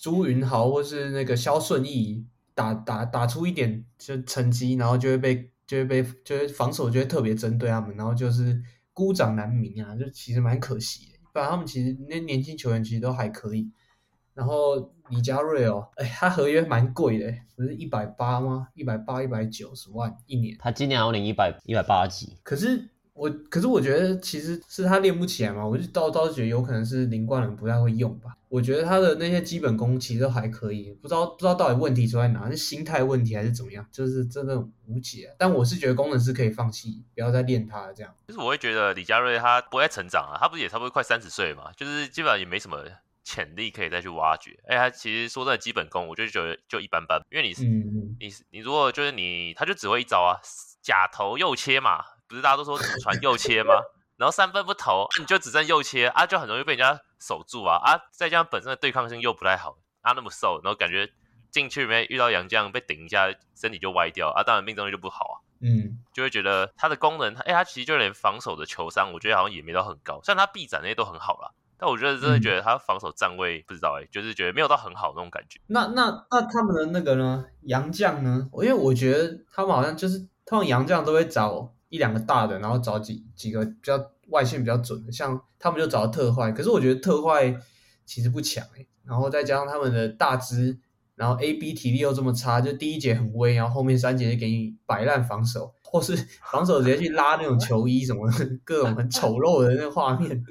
[0.00, 5.50] 朱云豪或是那个肖顺义打打打出一点就成绩，然后就会被。
[5.68, 8.60] 就会被，就是防守就会特别针对他们，然后就是
[8.92, 11.18] 孤掌难鸣啊，就其实蛮可惜的。
[11.32, 13.70] 不然他们其实那年轻球员其实都还可以。
[14.34, 18.68] 然后李佳瑞哦，哎，他合约蛮贵的，不是一百八吗？
[18.74, 20.56] 一百八、一百九十万一年。
[20.58, 22.38] 他今年好像领一百一百八几。
[22.42, 22.88] 可是。
[23.18, 28.36] 我可是我觉得其实是他练不起来嘛，我就倒倒觉得有可能是林冠伦不太会用吧。
[28.48, 35.34] 我觉得他的那些基本功其实都还可以，不知道不知道到底问题出在哪，是心态问题还是怎么样，就是真的无解啊。
[35.36, 38.14] 但我是觉得功能是可以放弃，不要再练他了这样。
[38.28, 42.82] 就是我会觉得李佳瑞他不会成长啊，他不是也差不多快三十岁嘛，就是基本上也没什么
[43.24, 44.56] 潜力可以再去挖掘。
[44.68, 50.38] 哎，他其实说真的基本功，我就觉得就一般般，因为你是、嗯、你你如果就是你，他就只会一招啊，
[50.80, 52.04] 假投右切嘛。
[52.28, 53.74] 不是大家都说祖传右切吗？
[54.16, 57.96] 然后三分不投，啊、你就只剩右切啊，就很容易被人家守住啊啊！
[58.10, 61.08] 再加上本身的对抗性又不太好啊，那么瘦，然后感觉
[61.52, 65.34] 进去里面遇到杨将被顶一下，身体就歪掉啊，当然命中率就不好啊。
[65.60, 70.20] 嗯，就会觉得他的功能，哎，他其实就连防守的球商，我觉得好像也没到很高。
[70.24, 75.60] 虽然他臂展那些都很好啦，但我觉得真的觉得他防守站位、嗯、不知道哎，就是觉得没有到很好那种感觉。
[75.68, 77.44] 那那那他们的那个呢？
[77.62, 78.48] 杨将呢？
[78.54, 81.72] 因为我觉得他们好像就是通常杨将都会找。
[81.88, 83.98] 一两个大的，然后找几几个比较
[84.28, 87.56] 外线比较准的，像他们就找特坏，可是我觉得特坏
[88.04, 90.78] 其实不强诶，然后再加上他们的大只，
[91.14, 96.14] 然后 AB 体力又这么差，就第一节很威，然后后面三节就给你摆烂防守，或是
[96.50, 98.30] 防守直接去拉那种球衣什么，
[98.64, 100.44] 各种很丑陋的那个画面。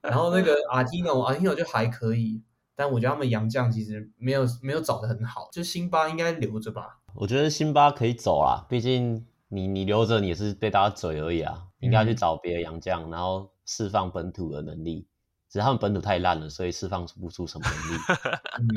[0.00, 2.42] 然后那个阿基诺，阿基诺就还可以，
[2.74, 6.98] 但我觉得他们洋将其实没有没有找的很好，就辛巴应该留着吧。
[7.14, 9.26] 我觉得辛巴可以走啦，毕竟。
[9.48, 15.06] 你你留着你也是被大家嘴而已啊，应该去找别的洋将，然后释放本土的能力。
[15.50, 18.02] 只是他们本土太烂了，所以释放不出什么能力。
[18.60, 18.68] 嗯，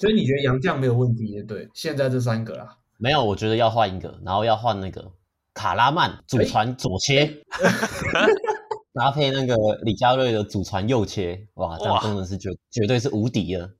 [0.00, 1.42] 所以你觉得洋将没有问题？
[1.42, 5.12] 对，现在这三个啦，没有，我觉得要换一个，然后要换那个
[5.52, 7.26] 卡拉曼祖传左切，
[7.60, 8.26] 欸、
[8.94, 13.70] 搭配那个李佳瑞的祖传右切，哇，这样攻城狮绝绝对是无敌了。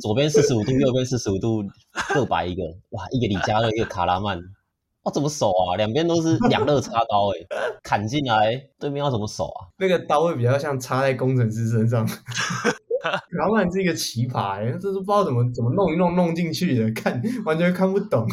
[0.00, 1.62] 左边四十五度， 右边四十五度，
[2.12, 4.42] 各摆一个，哇，一个李佳瑞，一个卡拉曼。
[5.04, 5.76] 我、哦、怎么守啊？
[5.76, 9.66] 两边都是 两肋插刀、欸，哎，砍进来，对面要怎么守啊？
[9.78, 12.06] 那个刀会比较像插在工程师身上。
[13.36, 18.24] 老板是一个奇葩、欸，哎，这是不知道怎么怎么弄一弄弄进去的，看完全看不懂。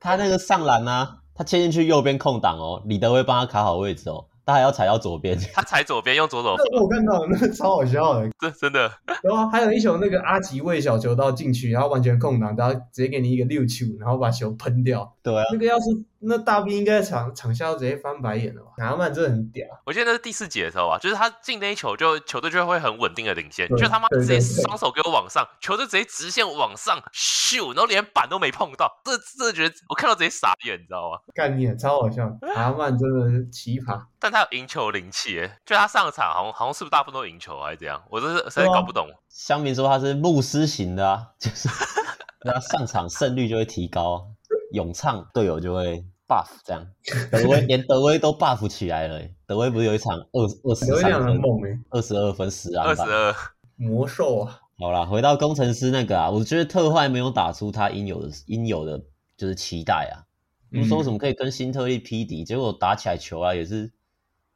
[0.00, 4.24] 他那个上篮啊，他切进去右边空档哦，李德威帮他卡好位置哦。
[4.44, 6.56] 他还要踩到左边，他踩左边用左手。
[6.72, 8.90] 我看到那个超好笑的， 这真的。
[9.22, 15.14] 然后还有一球那个阿吉喂小球到禁区，然后完全空档，然后直接给你一个六球，然后把球喷掉。
[15.22, 15.84] 对啊，那个要是。
[16.24, 18.70] 那大兵应该场场下直接翻白眼了吧？
[18.76, 19.66] 卡拉曼真的很屌。
[19.84, 31.18] 我记得那是第四节的时候啊，就是他进那一球就，就球队就会很稳定的领先，就他妈直接双手给我往上，球队直接直线往上咻，然后连板都没碰到，这这觉得我看到直接傻眼，你知道吗？
[31.34, 34.00] 概念超好笑，卡拉曼真的是奇葩。
[34.18, 38.00] 但他有赢球灵气诶，就他上场好像好像是不是大部分都赢球还是怎样？
[38.08, 39.08] 我真是实在搞不懂。
[39.28, 41.68] 乡民说他是牧师型的啊，就是
[42.44, 44.28] 他上场胜率就会提高，
[44.72, 46.04] 咏唱队友就会。
[46.28, 46.86] buff 这样，
[47.30, 49.20] 德威连德威都 buff 起来了。
[49.46, 53.34] 德威不是有一场二二十三分，二十二分十篮板，二十二
[53.76, 54.60] 魔兽啊！
[54.78, 58.98] 好啦，回到工程师那个啊，我觉得特坏没有打出他应有的应有的
[59.36, 60.24] 就是期待啊。
[60.70, 63.92] 不是说什么可以跟新特利匹敌，结果打起来球啊也是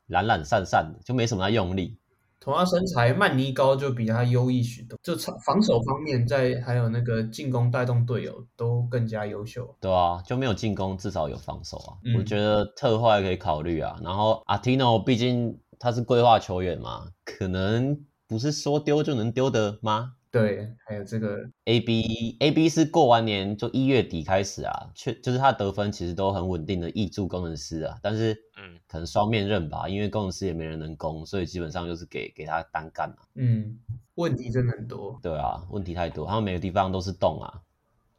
[0.07, 1.99] 懒懒散散的，就没什么他用力。
[2.47, 9.69] 同样身材，曼尼高就比他优异许多，就防守方面在还有那个进攻带动队友都更加优秀。
[9.81, 11.99] 对啊，就没有进攻，至少有防守啊。
[12.05, 13.99] 嗯、我觉得特坏可以考虑啊。
[14.01, 20.13] 然后阿提诺毕竟他是规划球员嘛，可能不是说丢就能丢的吗？
[20.31, 33.17] 对，还有这个 A B A B 是过完年就一月底开始啊，确就是他得分其实都很稳定的挹注工程师啊，但是嗯，可能双面刃吧，因为工程师也没人能攻，所以基本上就是给给他单干嘛。
[33.35, 33.79] 嗯，
[34.17, 35.19] 问题真的很多。
[35.23, 37.63] 对啊，问题太多，他们每个地方都是洞啊，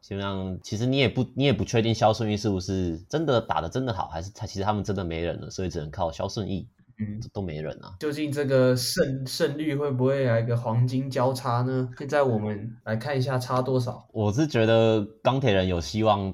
[0.01, 6.67] 基本上其实你也不你也不确定肖顺义是不是真的打的真的好，还是他其实他们真的没人了，所以只能靠肖顺议。
[6.99, 7.95] 嗯，都没人啊。
[7.99, 11.89] 究竟这个胜胜率会不会来个黄金交叉呢？
[11.97, 14.07] 现在我们来看一下差多少。
[14.11, 16.33] 我是觉得钢铁人有希望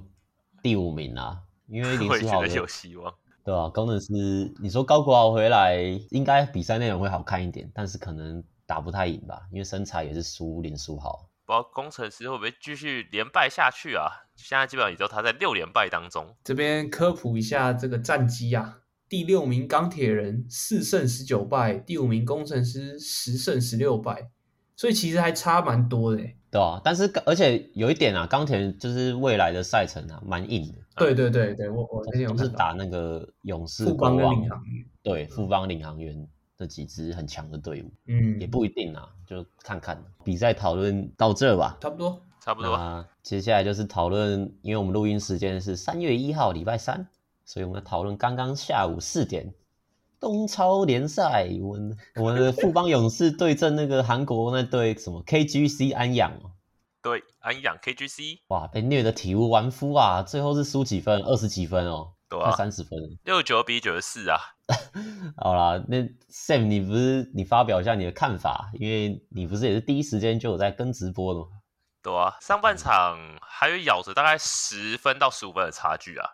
[0.62, 3.70] 第五名啊，因为林书豪有希望，对吧、啊？
[3.70, 5.78] 工程师，你说高国豪回来，
[6.12, 11.30] 应该比赛内容会好看一点，但是可能打不太赢吧，因为身材也是输林书豪。
[11.46, 14.08] 不知道工程师会不会继续连败下去啊？
[14.38, 16.34] 现在基本上也就他在六连败当中。
[16.42, 18.80] 这边科普一下这个战绩啊。
[19.14, 24.32] 第六名钢铁人四胜十九败，第五名工程师十胜十六败，
[24.76, 30.80] 所以其实还差蛮多的，对啊，但是而且有一点啊，钢铁人就是未来的赛程啊，蛮硬的。
[30.96, 40.04] 对对对对，我我之前有是打那个勇士、富邦跟领航员，对富邦领航员这几支很强的队伍，嗯，也不一定啊，就看看。
[40.24, 42.20] 比赛讨论到这吧，差不多。
[42.42, 42.76] 差不多。
[42.76, 47.08] 那接下来就是讨论，因为我们录音时间是三月一号礼拜三。
[47.46, 49.54] 所以我们讨论刚刚下午四点
[50.20, 56.32] 东超联赛，我们我们的富邦勇士对阵那个韩国那队什么 KGC 安养，
[57.02, 60.24] 对安养 KGC，哇，被虐的体无完肤啊！
[60.24, 61.22] 最后是输几分？
[61.24, 64.40] 二十几分哦，对啊，三十分，六十九比九十四啊。
[65.36, 65.98] 好啦，那
[66.32, 71.48] Sam，你不是你发表一下你的看法，因为你不是也是第一时间就有在跟直播的吗？
[72.02, 76.30] 对啊，上半场还有咬着大概十分到十五分的差距啊。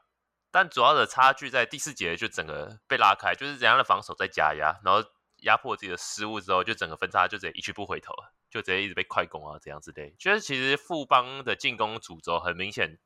[0.52, 5.08] 但主要的差距在第四节就整个被拉开，就是人家的防守在加压，然后
[5.44, 10.16] 压迫自己的失误之后，就整个分差就直接一去不回头了，就直接一直被快攻啊这样之类。
[10.18, 12.98] 就是其实富邦的进攻主轴很明显，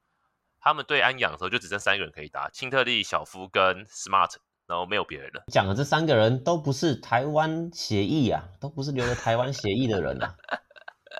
[0.60, 5.44] 他们对安养的时候就只剩三个人可以打，辛特利、小夫跟 Smart，然后没有别人了。
[5.52, 10.34] 讲的这三个人都不是台湾协议啊，都不是留着台湾协议的人啊，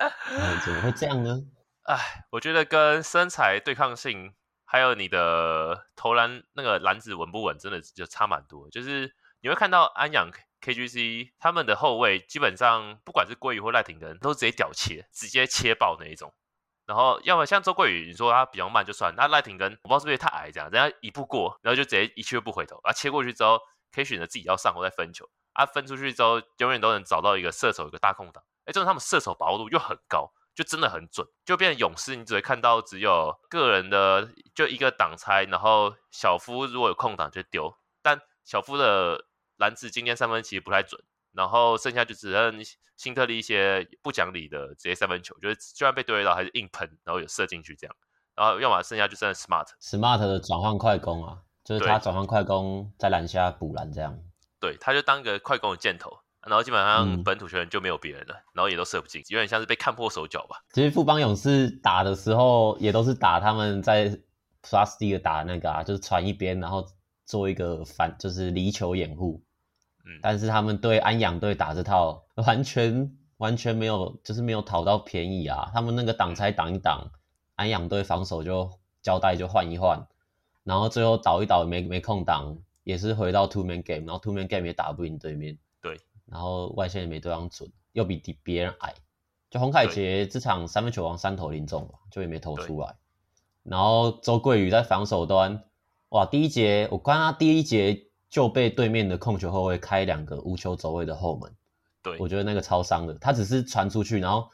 [0.30, 1.42] 嗯，怎么会这样呢？
[1.82, 4.32] 哎，我觉得跟身材对抗性。
[4.74, 8.68] 还有你的投篮那个篮子稳不稳，真的就差蛮多。
[8.70, 10.28] 就是你会看到安养
[10.60, 16.34] KGC 他们的后卫基本上不管是郭宇或赖廷根都直接屌切，直接切爆那一种。
[16.86, 23.60] 然后要么像周鲑鱼，你说他比较慢就算，那赖廷根我不知道是不是太矮这样，人家一步过，然后就直接一去不回头，啊切过去之后
[23.92, 30.32] 可以选择自己要上或再分球，啊分出去之后永远都能找到一个射手一个大空档，哎，就是他们射手把握度又很高。
[30.54, 39.24] 就真的很准，就变成勇士，你只会看到只有个人的就一个挡拆，然后小夫如果有空档就丢，但小夫的
[39.56, 42.62] 篮子今天三分其实不太准，然后剩下就只剩
[42.96, 47.96] 辛特利一些不讲理的直接三分球，就是就算被对到还是硬喷，然后有射进去这样，
[48.36, 54.16] 然后要么剩下就剩 smart，smart Smart 的转换快攻啊，就是他转换快攻在篮下补篮这样，
[54.60, 56.20] 对，他就当个快攻的箭头。
[56.46, 60.56] 然后基本上本土球员就没有别人了，嗯、然后也都射不进，有点像是被看破手脚吧。
[60.72, 64.10] 其实富邦勇士打的时候，也都是打他们在
[64.62, 66.86] plus D 的打那个啊，就是传一边，然后
[67.24, 69.42] 做一个反，就是离球掩护。
[70.04, 75.70] 嗯，但是他们对安养队打这套，完全完全没有，就是没有讨到便宜啊。
[75.72, 77.10] 他们那个挡拆挡一挡，
[77.56, 78.70] 安养队防守就
[79.02, 80.06] 交代就换一换，
[80.62, 85.58] 然后最后倒一倒没没空挡，也是回到 two man game，然后 two man game 也打不赢对面。
[86.26, 88.94] 然后外线也没对方准，又比敌别人矮，
[89.50, 92.96] 就洪凯杰这场三分球王三投零中嘛，就也没投出来。
[93.62, 95.62] 然后周桂宇在防守端，
[96.08, 101.54] 哇，第一节我看他第一节就被对面的控球后卫开两个无球走位的后门，
[102.02, 104.48] 对，我觉得那个超伤的，他只是传出去，然后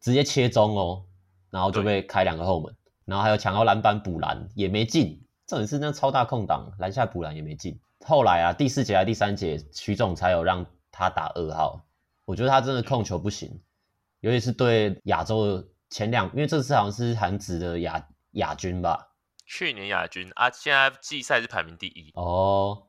[0.00, 1.04] 直接切中哦，
[1.50, 7.80] 然后就被开两个后门，然后还有抢到篮板补篮也没进，这也是那超大空档篮下补篮也没进。
[8.04, 10.66] 后来啊，第四节还第三节，徐总才有让。
[10.96, 11.84] 他打二号，
[12.24, 13.60] 我觉得他真的控球不行，
[14.20, 19.08] 尤其是对亚洲的前两，因为这次好像是韩职的亚亚军吧，
[19.44, 22.12] 去年亚军啊，现在季赛是排名第一。
[22.14, 22.84] 哦，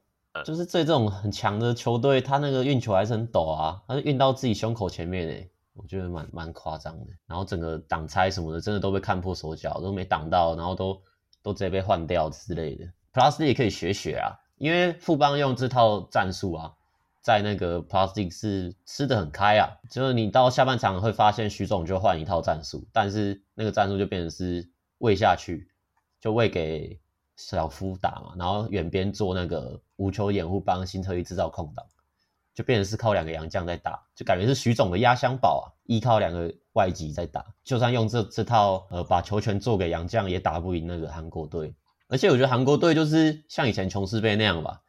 [0.45, 7.08] 就是对这种很强的球队，他那个运球还是很陡啊，他是运到自己胸口前面诶，我觉得蛮蛮夸张的。
[7.26, 11.01] 然后整个挡拆什么的，真的都被看破手脚，都没挡到，然后都
[11.41, 12.86] 都直接被换掉之类的。
[13.12, 16.74] Plus 也可以学学啊，因为富邦用这套战术啊。
[17.26, 24.70] 在那个 Plastic 是吃得很开啊，就是你到下半场会发现徐总就换一套战术，但是那个战术就变成是
[25.00, 25.68] 喂下去，
[26.22, 27.00] 就喂给
[27.36, 31.84] 小夫打嘛，然后远边做那个无球掩护帮新特利制造空档，
[32.54, 41.74] 就变成是靠两个洋将在打，就感觉是徐总的压箱宝啊，依靠两个外籍在打，就算用这这套呃把球权做给洋将也打不赢那个韩国队，
[42.08, 44.84] 而且我觉得韩国队就是像以前琼斯杯那样吧，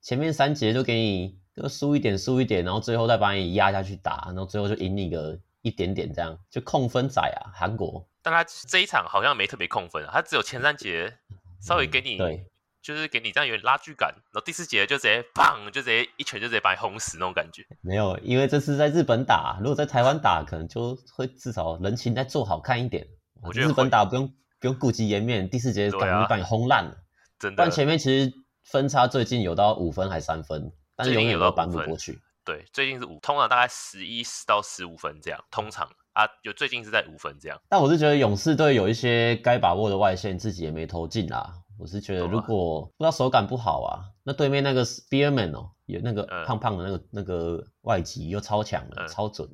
[0.00, 1.41] 前面三节就给你。
[1.54, 8.08] 就输一点输一点，然后最后再把你压下去打，然后最后就赢你个一点点这样，就控分仔啊，韩国。
[8.22, 11.18] 但他这一场好像没特别控分，啊他只有前三节
[11.60, 12.46] 稍微给你，嗯、对，
[12.80, 17.62] 就是给你这样有点拉锯感，然后第四节就直接砰，就直接一拳就直接把你轰死那种感觉。
[17.80, 23.06] 没有，因为这是在日本打，如果在台湾打，可能就会至少人情再做好看一点。
[23.42, 24.26] 我觉得日本打不用
[24.60, 26.96] 不用顾及颜面，第四节感觉把你轰烂了。
[27.38, 27.62] 真的。
[27.62, 28.32] 但前面其实
[28.62, 30.72] 分差最近有到五分还三分。
[30.96, 32.20] 但是永远都扳不过去。
[32.44, 37.60] 对，最近是五，通常大概十一到十五分这样，通常啊，有最近是在五分这样。
[37.68, 41.54] 但我是觉得勇士队有一些该把握的外线，自己也没投进啦。
[41.78, 49.48] 我是觉得如果不知道手感不好啊，那对面那个 Spearman 哦，有那个胖胖的那个、嗯、那个外籍又超强的，超准，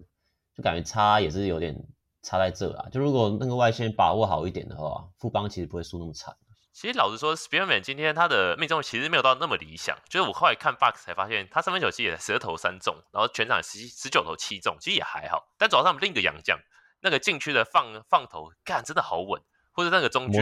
[0.57, 1.79] 就感觉差也是有点
[2.23, 2.89] 差在这啊。
[2.91, 6.35] 就如果那个外线把握好一点的话，富邦其实不会输那么惨。
[6.81, 9.99] 其实老实说，Spearman 今天他的命中其实没有到那么理想。
[10.09, 15.49] 就是我后来看 Box 才发现，他三分球其实也十二投三中，然后全场十十九投七中，其实也还好。
[15.59, 16.57] 但主要是他们另一个洋将，
[17.01, 20.39] 那个禁区的放放投，干真的好稳，或者那个中距，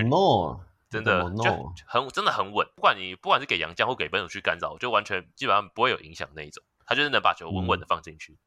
[0.90, 2.68] 真的就很真的很稳。
[2.76, 6.62] 不管你不管是给洋将或给本土去干扰，就完全基本上不会有影响那一种。
[6.84, 8.38] 他就是能把球稳稳的放进去，嗯、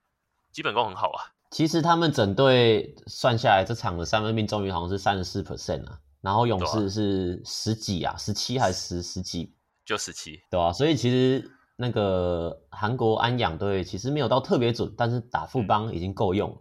[0.51, 1.33] 基本功很好啊。
[1.49, 5.97] 其实他们整队算下来，这场的三分命中率好像是三十四 percent 啊。
[6.22, 9.53] 然后勇士是十几啊，十七还是十十几？
[9.86, 16.57] 就十七，对啊，所以其实那个韩国安养队其实没有到特别准，但是打富邦已经够用了。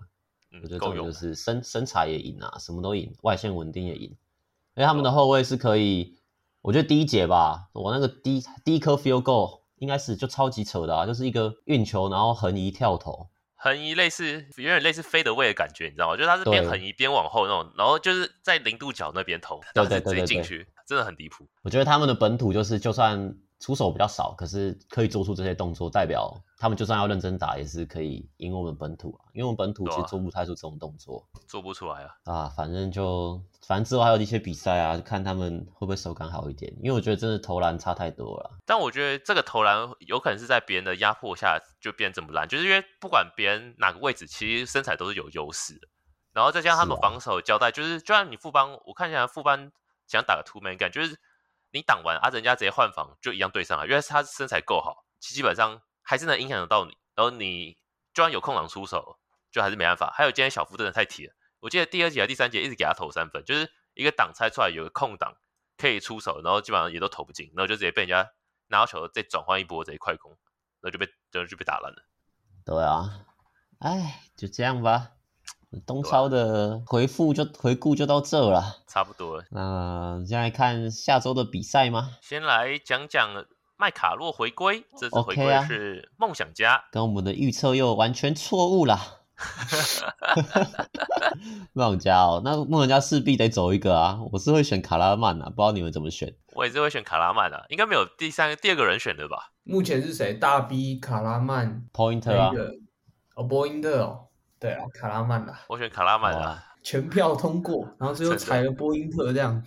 [0.52, 4.04] 嗯，我觉得这种就是身身材也赢啊，什么都赢，外线稳定也赢。
[4.04, 4.16] 因
[4.76, 6.16] 为他们的后卫是可以，
[6.62, 13.28] 我觉得第一节吧，我那个第一第一颗 field goal 应该是就超级扯的啊，就是一个运球然后横移跳投。
[13.58, 16.16] 横移类似有点类似 fade away 的感觉，你知道吗？
[16.16, 21.46] 就是它是边横移边往后那种，然后就是在零度角那边投，然后直接，进去，真的很离谱。
[21.62, 23.34] 我觉得他们的本土就是就算。
[23.60, 29.26] 出手比较少，可是可以做出这些动作，代表他们就算要认真打，也是可以赢我们本土啊。
[29.32, 32.14] 因为我们本土其实做不太出这种动作，啊、做不出来啊。
[32.24, 36.72] 啊，反正就反正之后还有一些比赛啊，看他们会不会手感好一点。
[36.80, 38.58] 因为我觉得真的投篮差太多了。
[38.64, 45.88] 但我觉得这个投篮有可能是在别人的压迫下就变这么烂，就是因为不管别人哪个位置，其实身材都是有优势的。
[46.32, 49.72] 然后再加上他们防守交代，就是就算你副班，我看起来副班
[50.06, 51.18] 想打个 two man 感，就是。
[51.70, 56.96] 你挡完啊，人家直接换防就一样对上了，因为他身材够好，基本上还是能影响得到你。
[57.14, 57.74] 然后你
[58.14, 59.18] 就算有空档出手，
[59.50, 60.12] 就还是没办法。
[60.14, 65.36] 还有今天小夫真的太铁了，我记得第二节还第三节一直给他投三分，就是一个挡拆出来有个空档
[65.76, 68.30] 可以出手，然后基本上也都投不进，然后就直接被人家
[68.68, 70.30] 拿到球再转换一波这一快攻，
[70.80, 72.04] 然后就被就就被打烂了。
[72.64, 73.26] 对啊，
[73.80, 75.17] 哎，就这样吧。
[75.86, 79.44] 东超的回复就回顾就到这了，差不多了。
[79.50, 82.12] 那现在看下周的比赛吗？
[82.22, 83.44] 先来讲讲
[83.76, 88.98] 麦卡洛回归，这次回归是梦想家，啊、跟我们的预测又完全错误了。
[91.74, 94.18] 梦想家哦，那梦想家势必得走一个啊！
[94.32, 96.34] 我是会选卡拉曼啊，不知道你们怎么选？
[96.54, 99.52] 我也是会选卡拉曼啊，应该没有第三个、第二个人选的吧？
[99.62, 100.34] 目前是谁？
[100.34, 102.52] 大 B 卡拉曼，Pointer 啊，
[103.36, 104.27] 哦，Pointer 哦。
[104.60, 109.62] 对啊，卡拉曼啦，我选卡拉曼啦，全票通过，然后最后踩了波音特这样。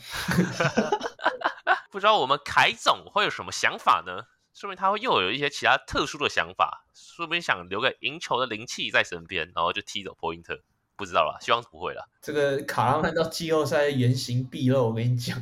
[1.92, 4.24] 不知道我们凯总会有什么想法呢？
[4.54, 10.60] 说明他会又有一些其他特殊的想法，说不定想留个赢球的灵气在身边，然后就踢走波因特。
[10.98, 12.08] 不知道了，希望不会了。
[12.22, 15.42] 这个卡拉曼到季后赛原形毕露，我跟你讲，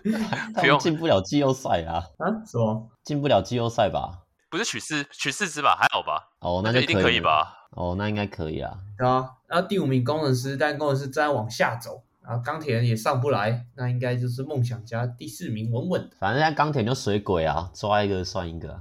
[0.58, 2.02] 不用进不了季后赛啊？
[2.18, 2.26] 啊？
[2.44, 2.90] 什么？
[3.04, 4.22] 进不了季后赛吧？
[4.50, 5.76] 不是取四取四支吧？
[5.78, 6.30] 还好吧？
[6.40, 7.65] 哦，那就一定可以吧？
[7.76, 8.76] 哦，那应该可以啊。
[8.98, 16.16] 啊，然后第五名工程师，但工程师在往下走，然后钢铁人也上不来，那应该就是梦想家第四名稳稳的。
[16.18, 18.80] 反正现在钢铁就水鬼啊，抓一个算一个。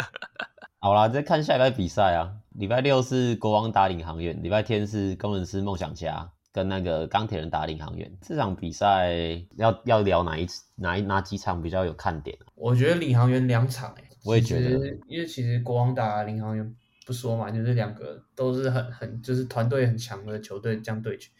[0.80, 2.32] 好啦，再看下礼拜比赛啊。
[2.54, 9.12] 礼拜六是国王打领航员，礼拜天是工程师梦想家，跟那个钢铁人打领航员这场比赛
[9.56, 10.46] 要要聊哪一
[10.76, 12.38] 哪一哪几场比较有看点？
[12.54, 16.72] 我觉得领航员两场哎，我也觉得，因为其实国王打领航员
[17.04, 21.30] 不说嘛，就是两个都是很很就是团队很强的球队这样对决。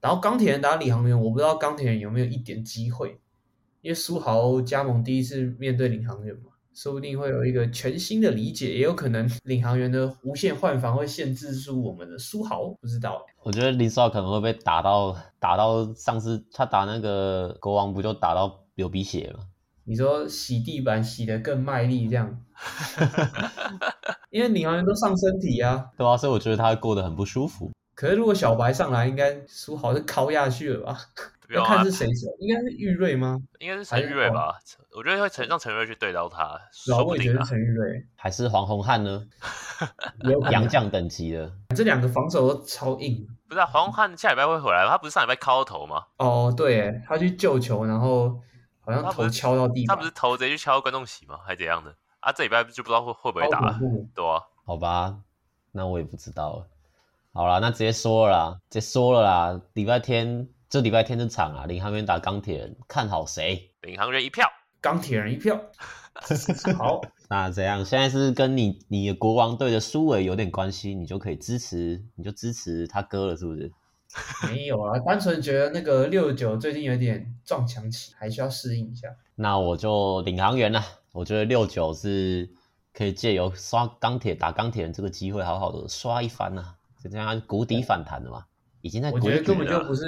[0.00, 3.20] 然后钢铁人打领航员，我不知道钢铁人有没有一点机会，
[3.80, 6.42] 因为书豪加盟第一次面对领航员嘛。
[6.72, 13.26] 说不定会有一个全新的理解，也有可能领航员的无限换防会限制住我们的书豪，不知道。
[13.42, 19.40] 我觉得林书豪可能会被打到打到上次他打那个国王不就打到流鼻血吗？
[19.90, 22.40] 你说洗地板洗得更卖力这样？
[24.30, 27.68] 因为领航员都上身体啊，对啊，所以我觉得他会过得很不舒服。
[27.96, 30.96] 可是如果小白上来，应该书豪是敲下去了吧？
[31.50, 33.36] 要看是谁走，应该是玉瑞吗？
[33.58, 34.54] 应该是陈玉瑞吧？
[34.96, 39.26] 我觉得会陈让陈玉瑞去对到他，说不定陈玉瑞还是黄宏汉呢？
[40.22, 43.26] 有洋将等级的，这两个防守都超硬。
[43.48, 44.90] 不是啊，黄宏汉下礼拜会回来吗？
[44.90, 46.04] 他不是上礼拜敲头吗？
[46.18, 48.38] 哦，对，他去救球，然后
[48.80, 51.38] 好像头敲到地，他不是头直接去敲观众席吗？
[51.44, 51.94] 还是怎样的？
[52.20, 53.78] 啊，这礼拜就不知道会会不会打了，
[54.14, 55.16] 对啊，好吧，
[55.72, 56.66] 那我也不知道了。
[57.32, 60.48] 好啦，那直接说了啦，直接说了啦，礼拜天。
[60.70, 63.72] 这礼拜天的场啊，领航员打钢铁人，看好谁？
[63.80, 64.48] 领航员一票，
[64.80, 65.60] 钢铁人一票。
[66.78, 67.84] 好， 那怎样？
[67.84, 73.72] 现在是跟你你的国王队的苏伟有点关系，你就可以支持，你就支持他哥了，是不是？
[74.48, 79.08] 没有啊，单纯觉得那个六九最近有点撞墙期，还需要适应一下。
[79.36, 80.82] 那我就领航员了。
[81.12, 82.48] 我觉得六九是
[82.92, 88.44] 可以借由刷钢铁打钢铁人这个机会，好好的刷一番啊，就这样谷底反弹了嘛，
[88.80, 89.10] 已经在。
[89.10, 90.04] 我觉得根本就不是。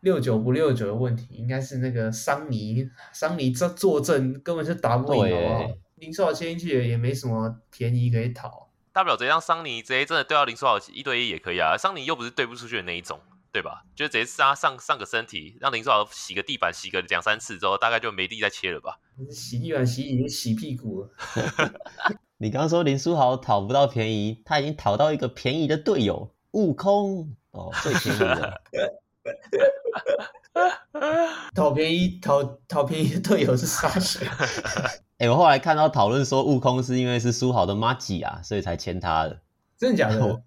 [0.00, 5.76] 六九不六九的问题，应该是那个桑尼，桑尼这坐镇根本就打不赢哦。
[5.96, 11.76] 林书豪切进去也没什么便宜可以讨，大不了直接让桑尼直接真的对到林书豪一对一也可以啊。
[11.76, 13.20] 桑尼又不是对不出去的那一种，
[13.52, 13.84] 对吧？
[13.94, 18.98] 就直接杀上上个身体，让林书豪洗个地板，洗个两三次之后，大概就没力再切了吧。
[19.30, 21.10] 洗地板洗已经洗屁股了。
[22.38, 28.62] 你刚刚说林书豪讨不到便宜，他已经讨到一个便宜的队友，悟空哦，最便宜的。
[31.54, 34.26] 讨便宜讨讨便宜的队友是啥水？
[35.18, 39.42] 哎、欸，我后来看到讨论说，悟空是因为是书豪的妈吉啊，所以才签他的。
[39.76, 40.42] 真的假的？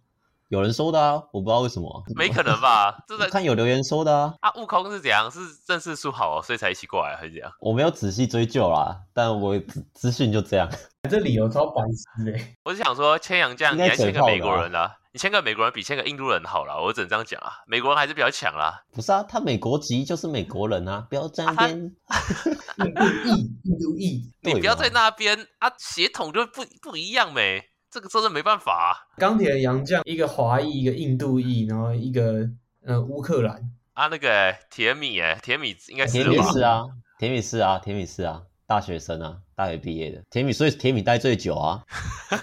[0.54, 2.04] 有人说的啊，我不知道为什么。
[2.16, 2.96] 没可能吧？
[3.08, 4.36] 真的看有留言说的啊。
[4.40, 5.30] 啊，悟空是怎样？
[5.32, 7.52] 是认识书豪，所以才一起过来，还是怎样？
[7.60, 9.60] 我没有仔细追究啦，但我
[9.96, 10.70] 资讯就这样。
[11.10, 12.56] 这理由超白痴哎！
[12.64, 14.96] 我是想说，签洋将你还签个美国人啊？
[15.12, 17.54] 你签个美国人比签个印度人好啦，我只能这样讲啊。
[17.66, 18.84] 美国人还是比较强啦。
[18.92, 21.92] 不是啊，他美国籍就是美国人啊，不要在那边。
[22.78, 23.32] 印度裔，
[23.64, 27.70] 印度裔，你不要在那边啊，血统就不不一样呗。
[27.94, 28.92] 这个真的没办法啊。
[29.18, 32.50] 钢铁洋将一个华裔，一个印度裔，然后一个
[32.84, 36.86] 呃乌克兰啊，那个铁米哎，铁米应该是铁米是啊，
[37.20, 38.42] 铁米是啊，铁米是啊。
[38.66, 41.84] 大学生啊，大学毕业的铁米，所以铁米待最久啊。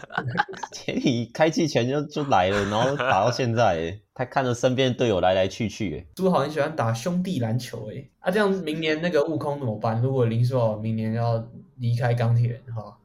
[0.71, 6.07] 铁米开季前就就来了，然后打到现在，他看着身边队友来来去去。
[6.17, 10.01] 书豪很喜欢打兄弟篮球，哎，啊，这样明年那个悟空怎么办？
[10.01, 11.43] 如果林书豪明年要
[11.79, 12.97] 离开钢铁人哈？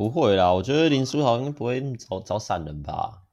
[0.00, 3.24] 不会啦，我觉得林书豪应该不会找找散人吧。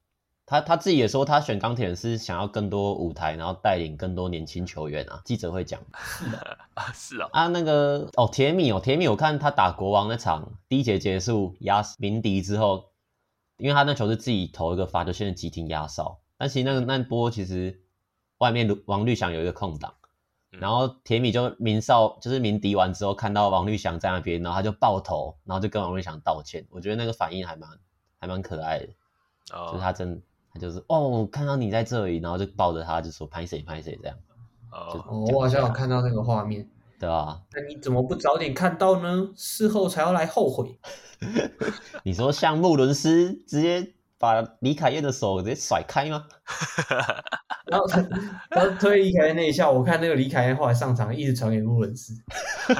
[0.45, 5.21] 他他自己也说，他选钢铁人是想要更多舞台，然后带领更多年轻球员啊。
[5.23, 6.25] 记者会讲，是
[6.73, 12.89] 啊，是啊，啊那个哦，铁米哦，铁米，我看他打国王那场第一节结束压鸣笛之后，
[13.59, 17.79] 因为他那球是自己投一个罚球线的急停压哨，但其实那个那波其实
[18.39, 19.93] 外面王绿翔有一个空档，
[20.49, 26.65] 然后铁米就鸣哨就是鸣笛完之后看到王律翔在那边，然后他就抱头，然后就跟王绿翔道歉。
[26.69, 27.69] 我觉得那个反应还蛮
[28.19, 28.87] 还蛮可爱的，
[29.53, 30.21] 哦、就是他真
[30.53, 30.59] 他。
[30.59, 34.17] 就是哦，看到你在这里，然后就抱着他，就说拍谁拍谁这样。
[34.71, 36.67] 哦，我好像有看到那个画面，
[36.99, 37.43] 对吧？
[37.53, 39.29] 那你怎么不早点看到呢？
[39.35, 40.79] 事后才要来后悔。
[42.01, 46.25] 你说像穆伦斯直接把李凯燕的手直接甩开吗？
[47.67, 52.13] 然后他推李凯燕那一下，我看那个李凯燕后来上场一直传给穆伦斯，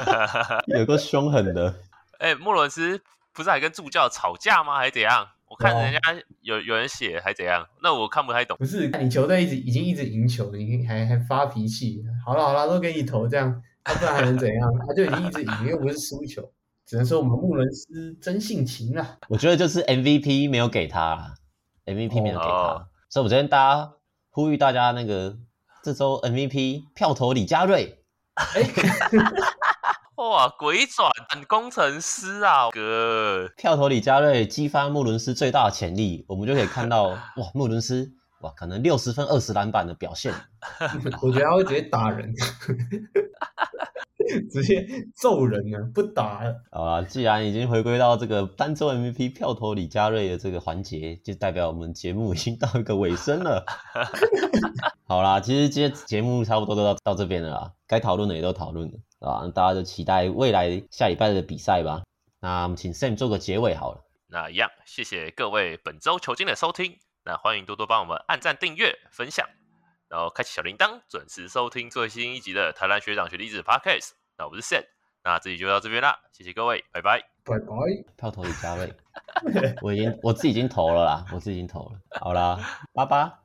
[0.66, 1.74] 有个凶狠的。
[2.18, 3.00] 哎、欸，穆伦斯
[3.32, 4.76] 不是还跟助教吵架吗？
[4.76, 5.28] 还是怎样？
[5.48, 5.98] 我看人家
[6.42, 8.56] 有有人写还怎样，那我看不太懂。
[8.58, 12.02] 不是，你球队一直已经一直赢球，你还还发脾气。
[12.26, 14.70] 好了好了，都给你投这样，他不然还能怎样？
[14.86, 16.42] 他就已经一直赢，又不是输球，
[16.88, 19.18] 只能说我们穆伦斯真性情啊。
[19.28, 21.34] 我觉得就是 MVP 没有给他
[21.84, 23.92] ，MVP 没有给他，哦、所以我这边大家
[24.30, 25.36] 呼吁大家那个
[25.82, 28.02] 这周 MVP 票投李佳瑞。
[28.54, 28.64] 欸
[30.16, 31.10] 哇，鬼转
[31.46, 33.48] 工程师啊，哥！
[33.56, 38.10] 票投李佳瑞，激发穆伦斯最大的潜力，我们就可以看到， 哇，穆伦斯
[38.40, 40.32] 哇，可能六十分二十篮板的表现，
[41.20, 42.34] 我觉得他会直接打人，
[44.50, 46.54] 直接揍人啊，不打了。
[46.70, 53.64] 好啦，既然已经回归到这个单周 MVP 票投李佳瑞的这个环节，就代表我们节目已经到一个尾声了。
[55.06, 62.02] 好啦，其实今天节目差不多都到到这边了啦，该讨论的也都讨论了，啊，大家就期待未来下礼拜的比赛吧。
[62.40, 64.04] 那我们请 Sam 做个结尾好了。
[64.28, 66.98] 那一样，谢谢各位本周球经的收听。
[67.24, 69.46] 那欢迎多多帮我们按赞、订阅、分享，
[70.08, 74.12] 然后开启小铃铛，准时收听最新一集的台南学长学弟子 Podcast。
[74.38, 74.84] 那我是 Sam，
[75.22, 77.66] 那这集就到这边啦，谢谢各位，拜拜，拜拜。
[78.16, 78.94] 票投李佳瑞，
[79.82, 82.58] 我已经我自己已经投了啦，我自己已经投了，好啦，
[82.94, 83.32] 拜拜。